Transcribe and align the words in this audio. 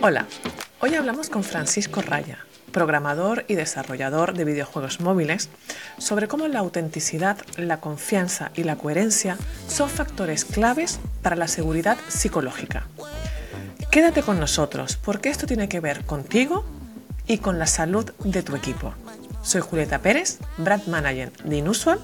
Hola, 0.00 0.26
hoy 0.78 0.94
hablamos 0.94 1.28
con 1.28 1.42
Francisco 1.42 2.02
Raya, 2.02 2.38
programador 2.70 3.44
y 3.48 3.56
desarrollador 3.56 4.32
de 4.32 4.44
videojuegos 4.44 5.00
móviles, 5.00 5.48
sobre 5.98 6.28
cómo 6.28 6.46
la 6.46 6.60
autenticidad, 6.60 7.36
la 7.56 7.80
confianza 7.80 8.52
y 8.54 8.62
la 8.62 8.76
coherencia 8.76 9.36
son 9.66 9.90
factores 9.90 10.44
claves 10.44 11.00
para 11.20 11.34
la 11.34 11.48
seguridad 11.48 11.98
psicológica. 12.06 12.86
Quédate 13.90 14.22
con 14.22 14.38
nosotros 14.38 14.96
porque 15.04 15.30
esto 15.30 15.48
tiene 15.48 15.68
que 15.68 15.80
ver 15.80 16.04
contigo 16.04 16.64
y 17.26 17.38
con 17.38 17.58
la 17.58 17.66
salud 17.66 18.08
de 18.22 18.44
tu 18.44 18.54
equipo. 18.54 18.94
Soy 19.42 19.62
Julieta 19.62 19.98
Pérez, 19.98 20.38
Brand 20.58 20.86
Manager 20.86 21.32
de 21.42 21.56
Inusual 21.56 21.98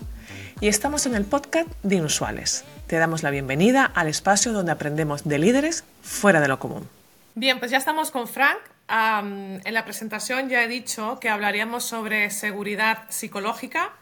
y 0.61 0.67
estamos 0.67 1.07
en 1.07 1.15
el 1.15 1.25
podcast 1.27 1.69
de 1.85 1.95
Inusuales. 1.95 2.65
Te 2.89 2.97
damos 2.97 3.23
la 3.23 3.31
bienvenida 3.31 3.85
al 3.85 4.09
espacio 4.09 4.53
donde 4.53 4.73
aprendemos 4.73 5.23
de 5.23 5.39
líderes 5.39 5.85
fuera 6.03 6.41
de 6.41 6.49
lo 6.49 6.59
común. 6.59 6.89
Bien, 7.37 7.59
pues 7.59 7.73
ya 7.73 7.79
estamos 7.79 8.13
con 8.13 8.29
Frank. 8.29 8.59
en 8.89 9.75
la 9.75 9.85
presentación 9.85 10.49
ya 10.49 10.63
he 10.63 10.69
dicho 10.69 11.19
que 11.19 11.29
hablaríamos 11.29 11.85
sobre 11.85 12.31
seguridad 12.31 13.11
psicológica. 13.11 13.93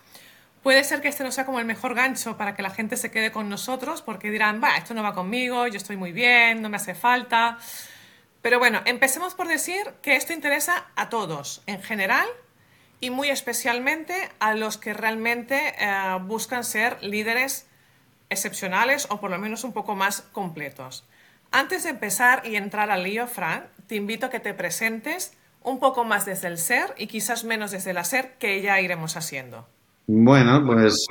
Puede 0.62 0.84
ser 0.84 1.00
que 1.00 1.08
este 1.08 1.24
no 1.24 1.32
sea 1.32 1.46
como 1.46 1.58
el 1.58 1.64
mejor 1.64 1.94
gancho 1.94 2.36
para 2.36 2.54
que 2.54 2.60
la 2.60 2.68
gente 2.68 2.98
se 2.98 3.10
quede 3.10 3.32
con 3.32 3.48
nosotros, 3.48 4.02
porque 4.02 4.30
dirán, 4.30 4.62
va, 4.62 4.76
esto 4.76 4.92
no 4.92 5.02
va 5.02 5.14
conmigo, 5.14 5.66
yo 5.66 5.78
estoy 5.78 5.96
muy 5.96 6.12
bien, 6.12 6.60
no 6.60 6.68
me 6.68 6.76
hace 6.76 6.94
falta. 6.94 7.56
Pero 8.42 8.58
bueno, 8.58 8.82
empecemos 8.84 9.34
por 9.34 9.48
decir 9.48 9.94
que 10.02 10.14
esto 10.16 10.34
interesa 10.34 10.84
a 10.94 11.08
todos, 11.08 11.62
en 11.66 11.82
general, 11.82 12.26
y 13.00 13.08
muy 13.08 13.30
especialmente 13.30 14.30
a 14.40 14.54
los 14.54 14.76
que 14.76 14.92
realmente 14.92 15.74
eh, 15.78 16.18
buscan 16.20 16.64
ser 16.64 17.02
líderes 17.02 17.66
excepcionales 18.28 19.06
o 19.08 19.20
por 19.20 19.30
lo 19.30 19.38
menos 19.38 19.64
un 19.64 19.72
poco 19.72 19.96
más 19.96 20.20
completos. 20.20 21.06
Antes 21.52 21.84
de 21.84 21.90
empezar 21.90 22.46
y 22.46 22.56
entrar 22.56 22.90
al 22.90 23.04
lío, 23.04 23.26
Fran, 23.26 23.66
te 23.86 23.94
invito 23.94 24.26
a 24.26 24.30
que 24.30 24.40
te 24.40 24.54
presentes 24.54 25.36
un 25.62 25.78
poco 25.78 26.02
más 26.02 26.24
desde 26.24 26.48
el 26.48 26.56
ser 26.56 26.94
y 26.96 27.06
quizás 27.06 27.44
menos 27.44 27.70
desde 27.70 27.90
el 27.90 27.98
hacer, 27.98 28.32
que 28.38 28.62
ya 28.62 28.80
iremos 28.80 29.16
haciendo. 29.16 29.66
Bueno, 30.06 30.64
pues 30.66 31.06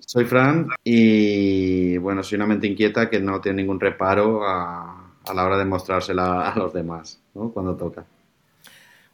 soy, 0.00 0.24
Fran 0.26 0.68
y 0.84 1.96
bueno, 1.96 2.22
soy 2.22 2.36
una 2.36 2.46
mente 2.46 2.66
inquieta 2.66 3.08
que 3.08 3.20
no 3.20 3.40
tiene 3.40 3.62
ningún 3.62 3.80
reparo 3.80 4.46
a, 4.46 5.14
la 5.34 5.44
hora 5.44 5.56
de 5.56 5.64
mostrársela 5.64 6.50
a 6.50 6.58
los 6.58 6.72
demás, 6.72 7.20
¿no? 7.34 7.50
Cuando 7.50 7.74
toca. 7.74 8.04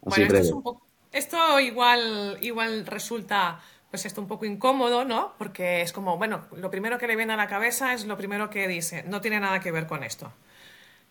bueno, 0.00 0.80
esto, 1.12 1.60
igual, 1.60 2.38
igual 2.42 2.86
resulta 2.86 3.60
pues 3.90 4.04
esto 4.04 4.20
un 4.20 4.26
poco 4.26 4.44
incómodo, 4.44 5.04
¿no? 5.04 5.34
Porque 5.38 5.80
es 5.80 5.92
como, 5.92 6.18
bueno, 6.18 6.42
lo 6.56 6.70
primero 6.70 6.98
que 6.98 7.06
le 7.06 7.16
viene 7.16 7.34
a 7.34 7.36
la 7.36 7.46
cabeza 7.46 7.94
es 7.94 8.04
lo 8.04 8.16
primero 8.16 8.50
que 8.50 8.66
dice, 8.66 9.04
no 9.06 9.20
tiene 9.20 9.38
nada 9.40 9.60
que 9.60 9.70
ver 9.70 9.86
con 9.86 10.02
esto. 10.02 10.32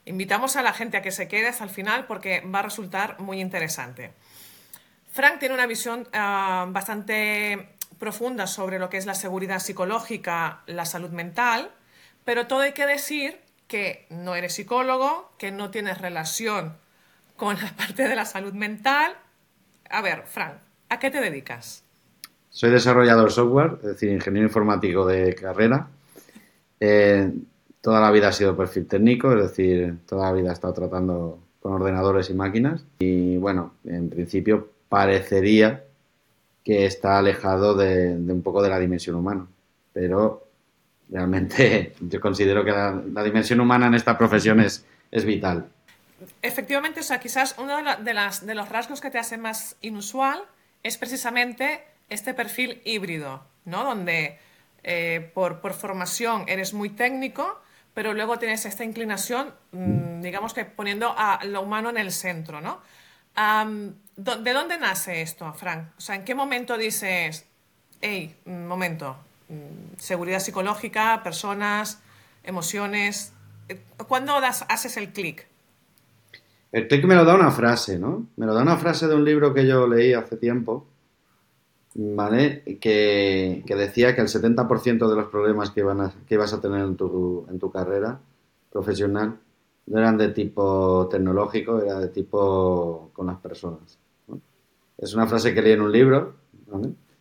Invitamos 0.06 0.56
a 0.56 0.61
la 0.61 0.72
gente 0.72 0.98
a 0.98 1.02
que 1.02 1.11
se 1.11 1.28
quede 1.28 1.48
hasta 1.48 1.64
el 1.64 1.70
final 1.70 2.06
porque 2.06 2.42
va 2.42 2.59
a 2.59 2.64
resultar 2.64 3.20
muy 3.20 3.42
interesante. 3.42 4.11
Frank 5.11 5.39
tiene 5.39 5.56
una 5.56 5.66
visión 5.66 6.08
ah, 6.14 6.67
bastante 6.70 7.70
profunda 7.98 8.48
sobre 8.48 8.80
lo 8.80 8.89
que 8.89 8.98
es 8.98 9.06
la 9.06 9.16
seguridad 9.16 9.59
psicológica, 9.59 10.61
la 10.67 10.86
salud 10.86 11.09
mental, 11.09 11.72
pero 12.23 12.48
todo 12.48 12.61
hay 12.61 12.73
que 12.73 12.86
decir 12.86 13.39
que 13.67 14.06
no 14.09 14.36
eres 14.36 14.53
psicólogo, 14.53 15.31
que 15.39 15.52
no 15.52 15.72
tienes 15.72 16.00
relación 16.00 16.78
con 17.36 17.59
la 17.61 17.72
parte 17.76 18.08
de 18.08 18.16
la 18.16 18.26
salud 18.26 18.53
mental. 18.53 19.16
A 19.89 20.02
ver, 20.02 20.23
Frank, 20.28 20.56
¿a 20.89 21.00
qué 21.00 21.09
te 21.09 21.22
dedicas? 21.22 21.83
Soy 22.50 22.72
desarrollador 22.72 23.31
software, 23.31 23.80
es 23.81 23.88
decir, 23.88 24.11
ingeniero 24.11 24.48
informático 24.48 25.06
de 25.06 25.36
carrera. 25.36 25.88
Eh, 26.80 27.31
Toda 27.86 28.02
la 28.02 28.09
vida 28.09 28.30
ha 28.30 28.31
sido 28.31 28.58
perfil 28.58 28.88
técnico, 28.88 29.31
es 29.33 29.44
decir, 29.44 30.00
toda 30.08 30.25
la 30.25 30.33
vida 30.33 30.50
he 30.50 30.53
estado 30.53 30.73
tratando 30.73 31.38
con 31.61 31.73
ordenadores 31.73 32.31
y 32.31 32.33
máquinas. 32.33 32.83
Y 32.97 33.38
bueno, 33.38 33.75
en 33.86 34.09
principio 34.09 34.71
parecería 34.89 35.83
que 36.64 36.87
está 36.87 37.20
alejado 37.20 37.76
de, 37.76 38.15
un 38.15 38.42
poco 38.42 38.64
de 38.64 38.70
la 38.70 38.80
dimensión 38.80 39.17
humana. 39.17 39.45
Pero 39.93 40.48
realmente 41.11 41.93
yo 42.02 42.20
considero 42.20 42.65
que 42.65 42.71
la, 42.71 43.23
dimensión 43.23 43.60
humana 43.60 43.86
en 43.86 43.93
esta 43.93 44.17
profesión 44.17 44.61
es, 44.61 44.83
vital. 45.23 45.67
Efectivamente, 46.42 47.02
o 47.02 47.04
sea, 47.04 47.20
quizás 47.20 47.54
uno 47.60 47.77
de, 47.99 48.55
los 48.55 48.70
rasgos 48.70 48.99
que 48.99 49.11
te 49.11 49.20
hace 49.20 49.37
más 49.37 49.76
inusual 49.81 50.42
es 50.81 50.98
precisamente 50.98 51.83
este 52.10 52.33
perfil 52.33 52.81
híbrido, 52.83 53.43
¿no? 53.64 53.83
Donde 53.83 54.39
eh, 54.81 55.30
por, 55.36 55.61
formación 55.76 56.45
eres 56.48 56.73
muy 56.73 56.89
técnico, 56.89 57.61
pero 57.95 58.14
luego 58.14 58.38
tienes 58.38 58.66
esta 58.66 58.83
inclinación, 58.83 59.54
mm, 59.72 60.22
digamos 60.22 60.54
que 60.54 60.66
poniendo 60.66 61.16
a 61.17 61.39
lo 61.45 61.61
humano 61.61 61.89
en 61.89 61.98
el 61.98 62.11
centro, 62.11 62.61
¿no? 62.61 62.82
¿De 64.16 64.54
dónde 64.54 64.78
nace 64.78 65.22
esto, 65.22 65.52
Frank? 65.54 65.88
O 65.98 66.02
sea, 66.02 66.16
¿en 66.16 66.23
qué 66.23 66.36
momento 66.36 66.78
dices, 66.78 67.45
hey, 68.02 68.36
momento, 68.45 69.17
mm, 69.50 69.98
seguridad 69.98 70.39
psicológica, 70.39 71.22
personas, 71.23 72.02
emociones? 72.44 73.34
Eh, 73.70 73.82
¿Cuándo 74.08 74.36
haces 74.36 74.98
el 74.98 75.11
clic? 75.11 75.48
El 76.73 76.89
clic 76.89 77.05
me 77.05 77.16
lo 77.16 77.23
da 77.23 77.34
una 77.34 77.52
frase, 77.52 77.98
¿no? 77.98 78.28
Me 78.36 78.45
lo 78.45 78.54
da 78.54 78.61
una 78.61 78.78
frase 78.78 79.08
de 79.08 79.16
un 79.16 79.23
libro 79.23 79.54
que 79.54 79.66
yo 79.66 79.88
leí 79.88 80.14
hace 80.14 80.36
tiempo, 80.36 80.86
¿vale? 81.95 82.64
Que, 82.80 83.64
decía 83.67 84.14
que 84.16 84.22
el 84.22 84.28
70% 84.28 85.10
de 85.10 85.16
los 85.16 85.28
problemas 85.28 85.72
que, 85.72 85.82
van 85.82 86.02
a, 86.02 86.14
que 86.28 86.36
ibas 86.36 86.54
a 86.54 86.61
tener 86.61 86.82
en 86.82 86.95
tu, 86.95 87.45
en 87.50 87.58
tu 87.58 87.72
carrera 87.72 88.20
profesional 88.70 89.39
no 89.88 90.00
eran 90.00 90.17
de 90.17 90.30
tipo 90.30 91.08
tecnológico, 91.10 91.82
era 91.82 92.00
de 92.00 92.10
tipo 92.10 93.11
con 93.14 93.28
las 93.28 93.38
personas. 93.38 93.98
Es 94.98 95.14
una 95.14 95.28
frase 95.28 95.54
que 95.54 95.61
leí 95.61 95.73
en 95.73 95.82
un 95.82 95.92
libro, 95.92 96.36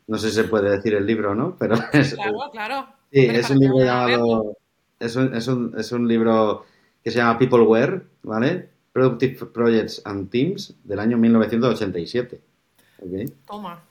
No 0.06 0.18
sé 0.18 0.30
si 0.30 0.36
se 0.36 0.44
puede 0.44 0.70
decir 0.70 0.94
el 0.94 1.06
libro 1.06 1.32
o 1.32 1.34
no, 1.34 1.56
pero 1.58 1.76
es... 1.92 2.14
Claro, 2.14 2.38
claro. 2.50 2.86
Sí, 3.12 3.26
es 3.26 3.50
un 3.50 3.58
libro 3.58 3.78
llamado... 3.80 4.56
Es 4.98 5.16
un, 5.16 5.34
es, 5.34 5.48
un, 5.48 5.74
es 5.76 5.92
un 5.92 6.08
libro 6.08 6.64
que 7.02 7.10
se 7.10 7.18
llama 7.18 7.38
Peopleware, 7.38 8.06
¿vale? 8.22 8.70
Productive 8.92 9.46
Projects 9.46 10.00
and 10.04 10.30
Teams 10.30 10.74
del 10.84 11.00
año 11.00 11.18
1987. 11.18 12.40
Toma. 13.46 13.82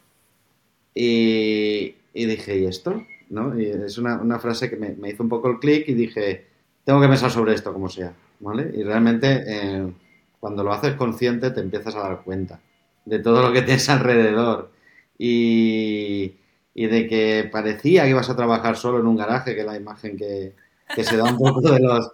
Y, 0.93 1.95
dije, 2.13 2.59
¿y 2.59 2.65
esto? 2.65 3.05
¿No? 3.29 3.59
Y 3.59 3.65
es 3.65 3.97
una, 3.97 4.39
frase 4.39 4.69
que 4.69 4.75
me, 4.75 5.09
hizo 5.09 5.23
un 5.23 5.29
poco 5.29 5.49
el 5.49 5.59
clic 5.59 5.87
y 5.87 5.93
dije, 5.93 6.45
tengo 6.83 7.01
que 7.01 7.07
pensar 7.07 7.31
sobre 7.31 7.53
esto 7.53 7.73
como 7.73 7.89
sea, 7.89 8.13
¿vale? 8.39 8.71
Y 8.75 8.83
realmente 8.83 9.43
eh, 9.47 9.91
cuando 10.39 10.63
lo 10.63 10.73
haces 10.73 10.95
consciente 10.95 11.51
te 11.51 11.61
empiezas 11.61 11.95
a 11.95 12.01
dar 12.01 12.23
cuenta 12.23 12.59
de 13.05 13.19
todo 13.19 13.41
lo 13.41 13.53
que 13.53 13.61
tienes 13.63 13.89
alrededor 13.89 14.71
y, 15.17 16.35
de 16.75 17.07
que 17.07 17.49
parecía 17.51 18.03
que 18.03 18.09
ibas 18.09 18.29
a 18.29 18.35
trabajar 18.35 18.75
solo 18.75 18.99
en 18.99 19.07
un 19.07 19.17
garaje, 19.17 19.55
que 19.55 19.61
es 19.61 19.65
la 19.65 19.77
imagen 19.77 20.17
que, 20.17 20.53
se 21.01 21.17
da 21.17 21.23
un 21.23 21.37
poco 21.37 21.61
de 21.61 21.79
los, 21.79 22.11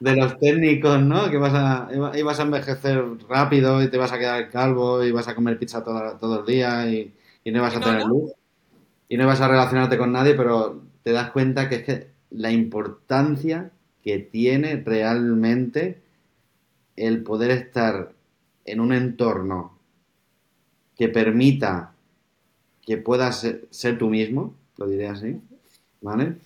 de 0.00 0.16
los 0.16 0.38
técnicos, 0.38 1.00
¿no? 1.00 1.30
Que 1.30 1.36
vas 1.36 1.52
a, 1.54 1.88
ibas 2.16 2.40
a 2.40 2.42
envejecer 2.42 3.04
rápido 3.28 3.82
y 3.82 3.90
te 3.90 3.98
vas 3.98 4.12
a 4.12 4.18
quedar 4.18 4.50
calvo 4.50 5.04
y 5.04 5.12
vas 5.12 5.28
a 5.28 5.34
comer 5.34 5.58
pizza 5.58 5.84
todo, 5.84 6.16
todo 6.18 6.40
el 6.40 6.46
día 6.46 6.88
y 6.88 7.14
y 7.46 7.52
no 7.52 7.62
vas 7.62 7.76
a 7.76 7.80
tener 7.80 8.04
luz. 8.04 8.32
Y 9.08 9.16
no 9.16 9.24
vas 9.24 9.40
a 9.40 9.46
relacionarte 9.46 9.96
con 9.96 10.10
nadie, 10.10 10.34
pero 10.34 10.82
te 11.04 11.12
das 11.12 11.30
cuenta 11.30 11.68
que 11.68 11.76
es 11.76 11.84
que 11.84 12.08
la 12.30 12.50
importancia 12.50 13.70
que 14.02 14.18
tiene 14.18 14.82
realmente 14.84 16.02
el 16.96 17.22
poder 17.22 17.52
estar 17.52 18.10
en 18.64 18.80
un 18.80 18.92
entorno 18.92 19.78
que 20.96 21.08
permita 21.08 21.92
que 22.84 22.96
puedas 22.96 23.46
ser, 23.70 23.96
tú 23.96 24.08
mismo, 24.08 24.56
lo 24.76 24.88
diré 24.88 25.06
así, 25.06 25.40
¿vale? 26.00 26.38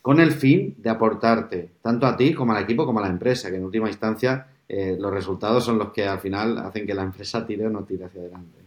Con 0.00 0.18
el 0.18 0.32
fin 0.32 0.76
de 0.78 0.88
aportarte 0.88 1.72
tanto 1.82 2.06
a 2.06 2.16
ti 2.16 2.32
como 2.32 2.54
al 2.54 2.62
equipo 2.62 2.86
como 2.86 3.00
a 3.00 3.02
la 3.02 3.10
empresa, 3.10 3.50
que 3.50 3.56
en 3.56 3.64
última 3.64 3.88
instancia 3.88 4.46
eh, 4.66 4.96
los 4.98 5.12
resultados 5.12 5.62
son 5.62 5.76
los 5.76 5.92
que 5.92 6.06
al 6.06 6.20
final 6.20 6.56
hacen 6.56 6.86
que 6.86 6.94
la 6.94 7.02
empresa 7.02 7.46
tire 7.46 7.66
o 7.66 7.70
no 7.70 7.84
tire 7.84 8.06
hacia 8.06 8.22
adelante 8.22 8.65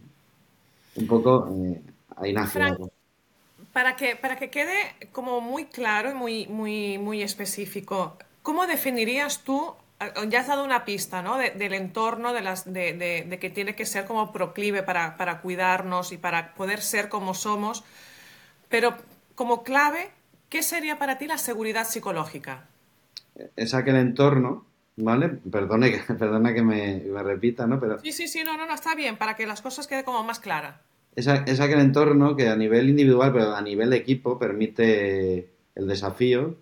un 0.96 1.06
poco 1.06 1.48
eh, 1.54 1.82
para 3.72 3.96
que, 3.96 4.16
para 4.16 4.36
que 4.36 4.50
quede 4.50 4.94
como 5.12 5.40
muy 5.40 5.66
claro 5.66 6.10
y 6.10 6.14
muy, 6.14 6.46
muy, 6.48 6.98
muy 6.98 7.22
específico, 7.22 8.18
¿cómo 8.42 8.66
definirías 8.66 9.44
tú, 9.44 9.74
ya 10.28 10.40
has 10.40 10.48
dado 10.48 10.64
una 10.64 10.84
pista 10.84 11.22
¿no? 11.22 11.38
del 11.38 11.74
entorno, 11.74 12.32
de, 12.32 12.40
las, 12.40 12.70
de, 12.70 12.94
de, 12.94 13.38
que 13.38 13.50
tiene 13.50 13.74
que 13.74 13.86
ser 13.86 14.06
como 14.06 14.32
proclive 14.32 14.82
para, 14.82 15.16
para 15.16 15.40
cuidarnos 15.40 16.12
y 16.12 16.16
para 16.16 16.54
poder 16.54 16.80
ser 16.80 17.08
como 17.08 17.34
somos, 17.34 17.84
pero 18.68 18.94
como 19.34 19.62
clave, 19.62 20.10
¿qué 20.48 20.62
sería 20.62 20.98
para 20.98 21.18
ti 21.18 21.26
la 21.26 21.38
seguridad 21.38 21.86
psicológica? 21.86 22.66
Es 23.56 23.74
aquel 23.74 23.96
entorno 23.96 24.66
¿Vale? 25.00 25.28
Perdone, 25.28 26.00
perdona 26.18 26.54
que 26.54 26.62
me, 26.62 27.22
repita, 27.22 27.66
¿no? 27.66 27.80
Pero 27.80 27.98
sí, 28.00 28.12
sí, 28.12 28.28
sí, 28.28 28.42
no, 28.44 28.56
no, 28.56 28.66
no, 28.66 28.74
está 28.74 28.94
bien, 28.94 29.16
para 29.16 29.34
que 29.36 29.46
las 29.46 29.62
cosas 29.62 29.86
queden 29.86 30.04
como 30.04 30.22
más 30.22 30.40
claras. 30.40 30.76
Es, 31.16 31.26
es 31.26 31.60
aquel 31.60 31.80
entorno 31.80 32.36
que 32.36 32.48
a 32.48 32.56
nivel 32.56 32.88
individual, 32.88 33.32
pero 33.32 33.54
a 33.54 33.62
nivel 33.62 33.92
equipo, 33.92 34.38
permite 34.38 35.50
el 35.74 35.86
desafío, 35.86 36.56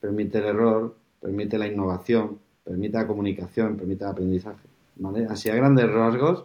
permite 0.00 0.38
el 0.38 0.44
error, 0.44 0.96
permite 1.20 1.58
la 1.58 1.66
innovación, 1.66 2.38
permite 2.64 2.96
la 2.96 3.06
comunicación, 3.06 3.76
permite 3.76 4.04
el 4.04 4.10
aprendizaje. 4.10 4.68
¿vale? 4.96 5.26
Así 5.28 5.50
a 5.50 5.54
grandes 5.54 5.90
rasgos 5.90 6.44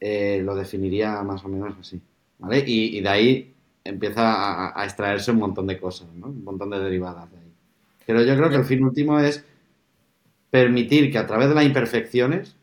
eh, 0.00 0.40
lo 0.44 0.54
definiría 0.54 1.22
más 1.22 1.44
o 1.44 1.48
menos 1.48 1.74
así, 1.78 2.00
¿vale? 2.38 2.62
Y, 2.66 3.00
de 3.00 3.08
ahí 3.08 3.54
empieza 3.84 4.78
a, 4.78 4.84
extraerse 4.84 5.32
un 5.32 5.38
montón 5.38 5.66
de 5.66 5.78
cosas, 5.78 6.08
¿no? 6.14 6.28
Un 6.28 6.44
montón 6.44 6.70
de 6.70 6.78
derivadas 6.78 7.30
de 7.30 7.38
ahí. 7.38 7.52
Pero 8.06 8.22
yo 8.22 8.36
creo 8.36 8.48
que 8.48 8.56
el 8.56 8.64
fin 8.64 8.84
último 8.84 9.18
es 9.18 9.44
permitir 10.50 11.12
que 11.12 11.18
a 11.18 11.26
través 11.26 11.48
de 11.48 11.54
las 11.54 11.64
imperfecciones 11.64 12.56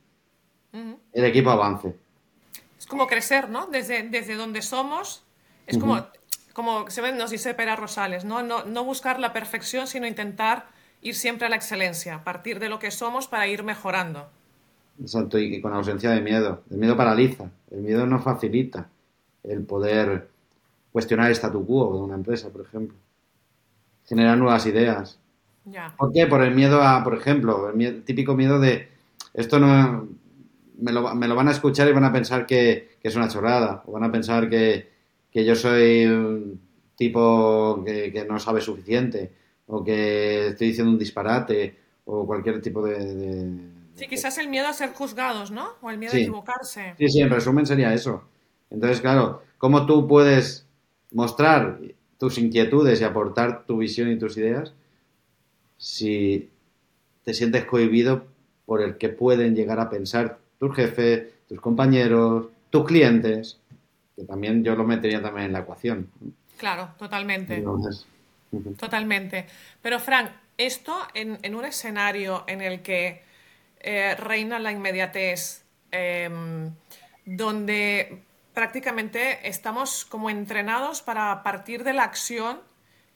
el 1.14 1.24
equipo 1.24 1.50
avance. 1.50 1.96
Es 2.78 2.86
como 2.86 3.08
crecer, 3.08 3.50
¿no? 3.50 3.68
Desde, 3.68 4.04
desde 4.04 4.36
donde 4.36 4.62
somos, 4.62 5.24
es 5.66 5.78
como, 5.78 6.06
como 6.54 6.90
se 6.90 7.02
ven, 7.02 7.18
nos 7.18 7.32
dice 7.32 7.54
Pera 7.54 7.76
Rosales, 7.76 8.26
¿no? 8.26 8.44
¿no? 8.44 8.66
No 8.66 8.84
buscar 8.84 9.20
la 9.20 9.32
perfección, 9.32 9.88
sino 9.88 10.06
intentar 10.06 10.68
ir 11.02 11.16
siempre 11.16 11.48
a 11.48 11.50
la 11.50 11.56
excelencia, 11.56 12.24
partir 12.24 12.60
de 12.60 12.68
lo 12.68 12.80
que 12.80 12.92
somos 12.92 13.28
para 13.28 13.48
ir 13.48 13.64
mejorando. 13.64 14.28
Exacto, 15.00 15.38
y 15.38 15.62
con 15.62 15.74
ausencia 15.74 16.12
de 16.12 16.22
miedo. 16.22 16.64
El 16.70 16.78
miedo 16.78 16.98
paraliza, 16.98 17.50
el 17.72 17.82
miedo 17.82 18.06
no 18.06 18.22
facilita 18.22 18.90
el 19.44 19.64
poder 19.64 20.30
cuestionar 20.92 21.28
el 21.28 21.36
statu 21.36 21.66
quo 21.66 21.94
de 21.94 22.00
una 22.02 22.16
empresa, 22.16 22.50
por 22.50 22.62
ejemplo. 22.62 22.98
Generar 24.06 24.38
nuevas 24.38 24.66
ideas. 24.66 25.20
¿Por 25.98 26.12
qué? 26.14 26.28
Por 26.28 26.44
el 26.44 26.54
miedo 26.54 26.82
a, 26.82 27.04
por 27.04 27.16
ejemplo, 27.16 27.70
el 27.70 28.04
típico 28.04 28.36
miedo 28.36 28.60
de 28.60 28.90
esto 29.34 29.60
no 29.60 30.08
me 30.78 30.92
lo, 30.92 31.16
me 31.16 31.28
lo, 31.28 31.36
van 31.36 31.48
a 31.48 31.52
escuchar 31.52 31.88
y 31.88 31.94
van 31.94 32.04
a 32.04 32.14
pensar 32.14 32.46
que, 32.46 32.98
es 33.02 33.16
una 33.16 33.28
chorrada, 33.28 33.84
o 33.86 33.92
van 33.92 34.04
a 34.04 34.12
pensar 34.12 34.50
que, 34.50 34.90
yo 35.34 35.56
soy 35.56 36.06
un 36.06 36.62
tipo 36.96 37.84
que, 37.86 38.26
no 38.28 38.40
sabe 38.40 38.62
suficiente, 38.62 39.32
o 39.68 39.84
que 39.84 40.48
estoy 40.48 40.68
diciendo 40.68 40.92
un 40.92 41.00
disparate, 41.00 41.78
o 42.06 42.26
cualquier 42.26 42.62
tipo 42.62 42.86
de 42.86 43.76
Sí, 43.96 44.08
quizás 44.08 44.38
el 44.38 44.50
miedo 44.50 44.68
a 44.68 44.74
ser 44.74 44.92
juzgados, 44.92 45.52
¿no? 45.52 45.70
O 45.82 45.90
el 45.90 45.98
miedo 45.98 46.14
a 46.14 46.18
equivocarse. 46.18 46.96
Sí, 46.98 47.08
sí, 47.08 47.22
en 47.22 47.30
resumen 47.30 47.66
sería 47.66 47.94
eso. 47.94 48.24
Entonces, 48.70 49.00
claro, 49.00 49.44
¿cómo 49.58 49.86
tú 49.86 50.06
puedes 50.06 50.68
mostrar 51.14 51.80
tus 52.18 52.38
inquietudes 52.38 53.00
y 53.00 53.06
aportar 53.06 53.66
tu 53.66 53.78
visión 53.78 54.12
y 54.12 54.20
tus 54.20 54.38
ideas 54.38 54.74
si 55.78 56.50
te 57.24 57.34
sientes 57.34 57.66
cohibido 57.66 58.28
por 58.66 58.82
el 58.82 58.98
que 58.98 59.10
pueden 59.10 59.56
llegar 59.56 59.80
a 59.80 59.90
pensar 59.90 60.40
tus 60.60 60.76
jefes, 60.76 61.34
tus 61.48 61.60
compañeros, 61.60 62.48
tus 62.70 62.86
clientes? 62.86 63.60
Que 64.16 64.24
también 64.24 64.64
yo 64.64 64.76
lo 64.76 64.84
metería 64.86 65.22
también 65.22 65.48
en 65.48 65.54
la 65.54 65.60
ecuación. 65.60 66.10
Claro, 66.58 66.90
totalmente. 66.98 67.64
Totalmente. 68.78 69.46
Pero, 69.82 70.00
Frank, 70.00 70.30
esto 70.58 70.98
en 71.14 71.56
un 71.56 71.66
escenario 71.66 72.46
en 72.48 72.62
el 72.62 72.82
que 72.82 73.26
eh, 73.88 74.16
reina 74.16 74.58
la 74.58 74.72
inmediatez, 74.72 75.64
em, 75.92 76.72
donde 77.24 78.24
prácticamente 78.52 79.48
estamos 79.48 80.06
como 80.06 80.32
entrenados 80.32 81.04
para 81.04 81.44
partir 81.44 81.84
de 81.84 81.94
la 81.94 82.04
acción 82.04 82.62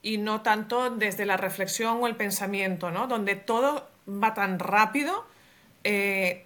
y 0.01 0.17
no 0.17 0.41
tanto 0.41 0.89
desde 0.89 1.25
la 1.25 1.37
reflexión 1.37 1.99
o 2.01 2.07
el 2.07 2.15
pensamiento, 2.15 2.91
¿no? 2.91 3.07
Donde 3.07 3.35
todo 3.35 3.87
va 4.07 4.33
tan 4.33 4.59
rápido. 4.59 5.25
Eh, 5.83 6.45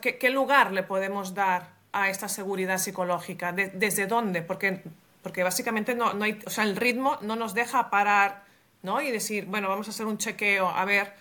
¿qué, 0.00 0.30
lugar 0.30 0.72
le 0.72 0.82
podemos 0.82 1.34
dar 1.34 1.70
a 1.92 2.10
esta 2.10 2.28
seguridad 2.28 2.78
psicológica? 2.78 3.52
¿Desde 3.52 4.06
dónde? 4.06 4.42
Porque, 4.42 4.82
porque 5.22 5.42
básicamente 5.42 5.94
no, 5.94 6.12
no 6.14 6.24
hay, 6.24 6.38
o 6.46 6.50
sea, 6.50 6.64
el 6.64 6.76
ritmo 6.76 7.18
no 7.22 7.36
nos 7.36 7.54
deja 7.54 7.90
parar, 7.90 8.44
¿no? 8.82 9.00
Y 9.00 9.10
decir, 9.10 9.46
bueno, 9.46 9.68
vamos 9.68 9.88
a 9.88 9.90
hacer 9.90 10.06
un 10.06 10.18
chequeo, 10.18 10.68
a 10.68 10.84
ver 10.84 11.14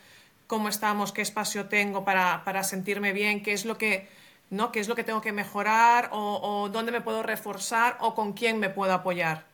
cómo 0.47 0.69
estamos, 0.69 1.11
qué 1.11 1.21
espacio 1.21 1.65
tengo 1.65 2.05
para, 2.05 2.43
para 2.43 2.63
sentirme 2.63 3.13
bien, 3.13 3.41
qué 3.41 3.53
es 3.53 3.65
lo 3.65 3.77
que, 3.77 4.07
¿no? 4.49 4.71
qué 4.71 4.79
es 4.79 4.87
lo 4.87 4.95
que 4.95 5.03
tengo 5.03 5.21
que 5.21 5.31
mejorar 5.31 6.09
o, 6.11 6.69
dónde 6.71 6.91
me 6.91 7.01
puedo 7.01 7.23
reforzar 7.23 7.97
o 7.99 8.15
con 8.15 8.33
quién 8.33 8.59
me 8.59 8.69
puedo 8.69 8.93
apoyar. 8.93 9.45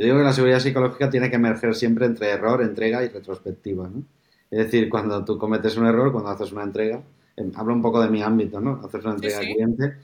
Yo 0.00 0.06
digo 0.06 0.16
que 0.16 0.24
la 0.24 0.32
seguridad 0.32 0.60
psicológica 0.60 1.10
tiene 1.10 1.28
que 1.28 1.36
emerger 1.36 1.74
siempre 1.74 2.06
entre 2.06 2.30
error, 2.30 2.62
entrega 2.62 3.04
y 3.04 3.08
retrospectiva. 3.08 3.86
¿no? 3.86 4.02
Es 4.50 4.58
decir, 4.64 4.88
cuando 4.88 5.22
tú 5.26 5.36
cometes 5.36 5.76
un 5.76 5.84
error, 5.84 6.10
cuando 6.10 6.30
haces 6.30 6.52
una 6.52 6.62
entrega, 6.62 7.02
em, 7.36 7.52
hablo 7.54 7.74
un 7.74 7.82
poco 7.82 8.00
de 8.00 8.08
mi 8.08 8.22
ámbito, 8.22 8.62
¿no? 8.62 8.80
Haces 8.82 9.04
una 9.04 9.16
entrega 9.16 9.40
al 9.40 9.44
cliente 9.44 9.96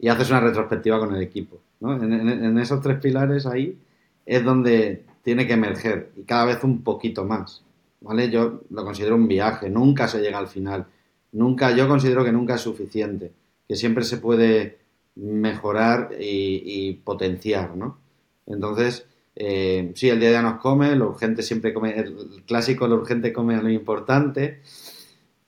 y 0.00 0.08
haces 0.08 0.30
una 0.30 0.40
retrospectiva 0.40 0.98
con 0.98 1.14
el 1.14 1.22
equipo. 1.22 1.60
¿no? 1.78 1.94
En, 1.94 2.12
en 2.12 2.58
esos 2.58 2.80
tres 2.80 2.98
pilares 2.98 3.46
ahí 3.46 3.78
es 4.24 4.42
donde 4.42 5.04
tiene 5.22 5.46
que 5.46 5.52
emerger 5.52 6.10
y 6.16 6.22
cada 6.22 6.46
vez 6.46 6.64
un 6.64 6.82
poquito 6.82 7.24
más. 7.24 7.62
¿vale? 8.00 8.28
Yo 8.30 8.62
lo 8.68 8.84
considero 8.84 9.14
un 9.14 9.28
viaje, 9.28 9.70
nunca 9.70 10.08
se 10.08 10.20
llega 10.20 10.38
al 10.38 10.48
final. 10.48 10.86
Nunca, 11.30 11.70
yo 11.70 11.86
considero 11.86 12.24
que 12.24 12.32
nunca 12.32 12.56
es 12.56 12.62
suficiente, 12.62 13.30
que 13.68 13.76
siempre 13.76 14.02
se 14.02 14.16
puede 14.16 14.78
mejorar 15.14 16.10
y, 16.18 16.94
potenciar, 17.04 17.76
¿no? 17.76 17.98
Entonces, 18.46 19.06
eh, 19.36 19.92
sí, 19.94 20.08
el 20.08 20.18
día 20.18 20.30
a 20.30 20.32
día 20.32 20.42
nos 20.42 20.60
come, 20.60 20.96
lo 20.96 21.10
urgente 21.10 21.42
siempre 21.42 21.74
come, 21.74 21.96
el 21.98 22.42
clásico, 22.46 22.88
lo 22.88 22.96
urgente 22.96 23.34
come 23.34 23.62
lo 23.62 23.68
importante, 23.68 24.62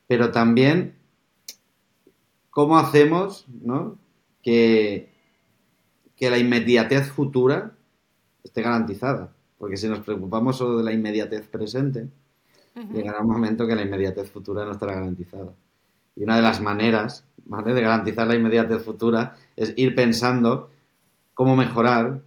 pero 0.06 0.30
también, 0.30 0.94
¿cómo 2.50 2.78
hacemos, 2.78 3.46
¿no? 3.48 3.96
Que, 4.42 5.10
que 6.16 6.30
la 6.30 6.38
inmediatez 6.38 7.10
futura 7.10 7.72
esté 8.44 8.60
garantizada. 8.62 9.32
Porque 9.56 9.76
si 9.76 9.88
nos 9.88 10.00
preocupamos 10.00 10.56
solo 10.56 10.78
de 10.78 10.84
la 10.84 10.92
inmediatez 10.92 11.48
presente, 11.48 12.08
llegará 12.92 13.20
un 13.20 13.28
momento 13.28 13.66
que 13.66 13.74
la 13.74 13.82
inmediatez 13.82 14.30
futura 14.30 14.64
no 14.64 14.72
estará 14.72 14.94
garantizada. 14.94 15.52
Y 16.14 16.22
una 16.22 16.36
de 16.36 16.42
las 16.42 16.60
maneras 16.60 17.24
de 17.44 17.80
garantizar 17.80 18.26
la 18.26 18.36
inmediatez 18.36 18.82
futura 18.84 19.36
es 19.56 19.72
ir 19.76 19.94
pensando 19.94 20.70
cómo 21.34 21.56
mejorar, 21.56 22.20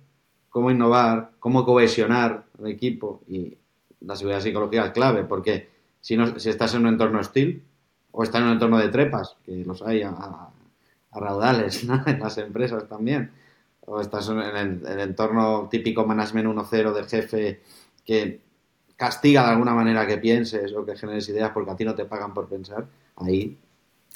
cómo 0.52 0.70
innovar, 0.70 1.32
cómo 1.40 1.66
cohesionar 1.66 2.44
el 2.60 2.68
equipo 2.68 3.24
y 3.28 3.58
la 4.02 4.16
seguridad 4.16 4.42
psicológica 4.42 4.86
es 4.86 4.92
clave, 4.92 5.24
porque 5.24 5.70
si, 6.02 6.18
no, 6.18 6.38
si 6.40 6.50
estás 6.50 6.76
en 6.76 6.82
un 6.82 6.90
entorno 6.90 7.20
hostil 7.20 7.64
o 8.12 8.22
estás 8.22 8.42
en 8.42 8.48
un 8.48 8.54
entorno 8.54 8.78
de 8.78 8.90
trepas, 8.90 9.38
que 9.44 9.64
los 9.66 9.82
hay 9.82 10.04
a, 10.04 10.50
raudales 11.14 11.84
en 12.06 12.20
las 12.20 12.38
empresas 12.38 12.88
también, 12.88 13.32
o 13.82 14.02
estás 14.02 14.30
en 14.30 14.40
el, 14.40 14.86
el 14.86 15.00
entorno 15.00 15.68
típico 15.72 16.06
management 16.06 16.48
1.0 16.50 16.94
del 16.94 17.06
jefe 17.06 17.62
que 18.06 18.42
castiga 18.98 19.46
de 19.46 19.52
alguna 19.52 19.74
manera 19.74 20.06
que 20.06 20.18
pienses 20.18 20.74
o 20.74 20.86
que 20.86 20.98
generes 20.98 21.28
ideas 21.30 21.52
porque 21.52 21.72
a 21.72 21.76
ti 21.76 21.86
no 21.86 21.96
te 21.96 22.06
pagan 22.06 22.34
por 22.34 22.48
pensar, 22.48 22.86
ahí... 23.16 23.58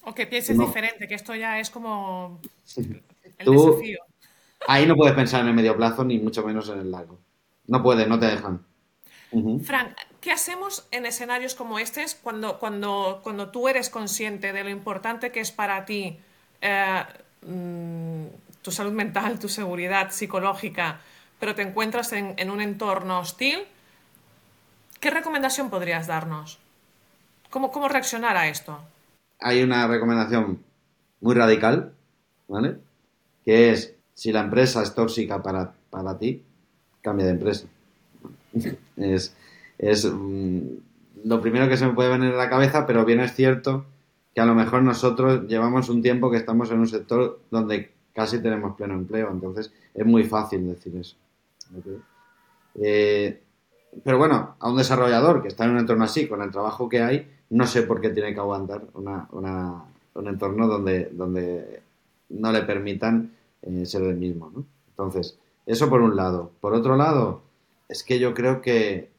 O 0.03 0.13
que 0.13 0.27
pienses 0.27 0.59
diferente, 0.59 1.07
que 1.07 1.15
esto 1.15 1.33
ya 1.33 1.59
es 1.59 1.71
como 1.71 2.39
el 2.75 3.45
desafío. 3.45 3.99
Ahí 4.67 4.85
no 4.85 4.95
puedes 4.95 5.15
pensar 5.15 5.41
en 5.41 5.47
el 5.47 5.53
medio 5.53 5.75
plazo 5.75 6.03
ni 6.03 6.19
mucho 6.19 6.43
menos 6.45 6.69
en 6.69 6.79
el 6.79 6.91
largo. 6.91 7.19
No 7.67 7.81
puedes, 7.81 8.07
no 8.07 8.19
te 8.19 8.27
dejan. 8.27 8.65
Frank, 9.63 9.97
¿qué 10.21 10.31
hacemos 10.31 10.87
en 10.91 11.05
escenarios 11.05 11.55
como 11.55 11.79
este 11.79 12.05
cuando, 12.23 12.57
cuando, 12.57 13.19
cuando 13.23 13.49
tú 13.49 13.67
eres 13.67 13.89
consciente 13.89 14.53
de 14.53 14.63
lo 14.63 14.69
importante 14.69 15.31
que 15.31 15.41
es 15.41 15.51
para 15.51 15.83
ti 15.83 16.17
eh, 16.61 17.03
mm, 17.41 18.25
tu 18.61 18.71
salud 18.71 18.93
mental, 18.93 19.39
tu 19.39 19.49
seguridad 19.49 20.11
psicológica, 20.11 21.01
pero 21.39 21.53
te 21.53 21.63
encuentras 21.63 22.13
en, 22.13 22.33
en 22.37 22.49
un 22.49 22.61
entorno 22.61 23.19
hostil? 23.19 23.59
¿Qué 25.01 25.09
recomendación 25.09 25.69
podrías 25.69 26.07
darnos? 26.07 26.59
¿Cómo, 27.49 27.71
¿Cómo 27.71 27.87
reaccionar 27.87 28.37
a 28.37 28.47
esto? 28.47 28.79
Hay 29.39 29.61
una 29.61 29.87
recomendación 29.87 30.63
muy 31.19 31.35
radical, 31.35 31.93
¿vale? 32.47 32.77
Que 33.43 33.71
es, 33.71 33.94
si 34.15 34.31
la 34.31 34.39
empresa 34.39 34.81
es 34.81 34.95
tóxica 34.95 35.43
para, 35.43 35.73
para 35.91 36.17
ti, 36.17 36.41
cambia 37.01 37.27
de 37.27 37.33
empresa. 37.33 37.67
es, 38.97 39.35
es 39.77 40.11
mm, 40.11 40.59
lo 41.25 41.41
primero 41.41 41.69
que 41.69 41.77
se 41.77 41.85
me 41.85 41.93
puede 41.93 42.09
venir 42.09 42.33
a 42.33 42.37
la 42.37 42.49
cabeza, 42.49 42.87
pero 42.87 43.05
bien 43.05 43.19
es 43.19 43.35
cierto 43.35 43.85
que 44.33 44.41
a 44.41 44.45
lo 44.45 44.55
mejor 44.55 44.81
nosotros 44.81 45.47
llevamos 45.47 45.89
un 45.89 46.01
tiempo 46.01 46.31
que 46.31 46.37
estamos 46.37 46.71
en 46.71 46.79
un 46.79 46.87
sector 46.87 47.39
donde 47.51 47.91
casi 48.13 48.41
tenemos 48.41 48.75
pleno 48.75 48.93
empleo, 48.93 49.29
entonces 49.29 49.71
es 49.93 50.05
muy 50.05 50.23
fácil 50.23 50.67
decir 50.67 50.95
eso. 50.95 51.15
Eh, 52.75 53.41
pero 54.03 54.17
bueno, 54.17 54.55
a 54.59 54.69
un 54.69 54.77
desarrollador 54.77 55.41
que 55.41 55.49
está 55.49 55.65
en 55.65 55.71
un 55.71 55.79
entorno 55.79 56.03
así, 56.03 56.27
con 56.27 56.41
el 56.41 56.51
trabajo 56.51 56.89
que 56.89 57.01
hay, 57.01 57.29
no 57.49 57.67
sé 57.67 57.83
por 57.83 58.01
qué 58.01 58.09
tiene 58.09 58.33
que 58.33 58.39
aguantar 58.39 58.81
un 58.93 60.27
entorno 60.27 60.67
donde, 60.67 61.09
donde 61.11 61.81
no 62.29 62.51
le 62.51 62.61
permitan 62.63 63.31
eh, 63.61 63.85
ser 63.85 64.03
el 64.03 64.15
mismo, 64.17 64.51
¿no? 64.53 64.65
Entonces, 64.89 65.39
eso 65.65 65.89
por 65.89 66.01
un 66.01 66.15
lado. 66.15 66.51
Por 66.61 66.73
otro 66.73 66.95
lado, 66.95 67.41
es 67.89 68.03
que 68.03 68.19
yo 68.19 68.33
creo 68.33 68.61
que 68.61 69.09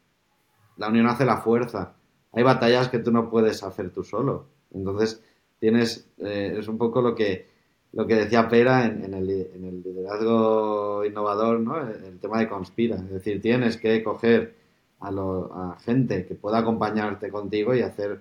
la 0.76 0.88
unión 0.88 1.06
hace 1.06 1.24
la 1.24 1.38
fuerza. 1.38 1.94
Hay 2.32 2.42
batallas 2.42 2.88
que 2.88 2.98
tú 2.98 3.12
no 3.12 3.30
puedes 3.30 3.62
hacer 3.62 3.90
tú 3.90 4.04
solo. 4.04 4.46
Entonces, 4.72 5.22
tienes, 5.58 6.08
eh, 6.18 6.56
es 6.58 6.68
un 6.68 6.78
poco 6.78 7.02
lo 7.02 7.14
que, 7.14 7.48
lo 7.92 8.06
que 8.06 8.14
decía 8.14 8.48
Pera 8.48 8.84
en, 8.86 9.14
el, 9.14 9.30
en 9.30 9.64
el 9.64 9.82
liderazgo 9.82 11.04
innovador, 11.04 11.60
¿no? 11.60 11.78
El, 11.80 12.18
tema 12.18 12.38
de 12.38 12.48
conspira. 12.48 12.96
Es 12.96 13.10
decir, 13.10 13.40
tienes 13.40 13.76
que 13.76 14.02
coger 14.02 14.54
a, 15.00 15.76
gente 15.80 16.26
que 16.26 16.34
pueda 16.34 16.58
acompañarte 16.58 17.30
contigo 17.30 17.74
y 17.74 17.82
hacer 17.82 18.20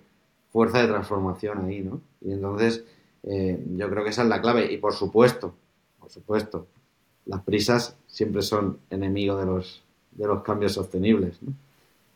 fuerza 0.51 0.81
de 0.81 0.87
transformación 0.87 1.65
ahí, 1.65 1.81
¿no? 1.81 2.01
Y 2.21 2.31
entonces 2.33 2.85
Eh, 3.27 3.59
yo 3.75 3.89
creo 3.89 4.03
que 4.03 4.11
esa 4.11 4.23
es 4.23 4.29
la 4.29 4.41
clave. 4.41 4.71
Y 4.71 4.77
por 4.77 4.93
supuesto, 4.93 5.55
por 6.05 6.11
supuesto, 6.11 6.67
las 7.25 7.41
prisas 7.41 7.97
siempre 8.05 8.43
son 8.43 8.77
enemigos 8.91 9.39
de 9.39 9.45
los, 9.47 9.83
de 10.11 10.27
los 10.27 10.43
cambios 10.43 10.73
sostenibles. 10.73 11.41
¿no? 11.41 11.51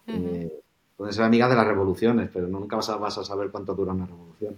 Eh, 0.05 0.61
pueden 0.95 1.11
ser 1.11 1.23
amigas 1.23 1.49
de 1.49 1.55
las 1.55 1.65
revoluciones, 1.65 2.29
pero 2.31 2.47
nunca 2.47 2.75
vas 2.75 2.87
a, 2.89 2.97
vas 2.97 3.17
a 3.17 3.23
saber 3.23 3.49
cuánto 3.49 3.73
dura 3.73 3.93
una 3.93 4.05
revolución. 4.05 4.55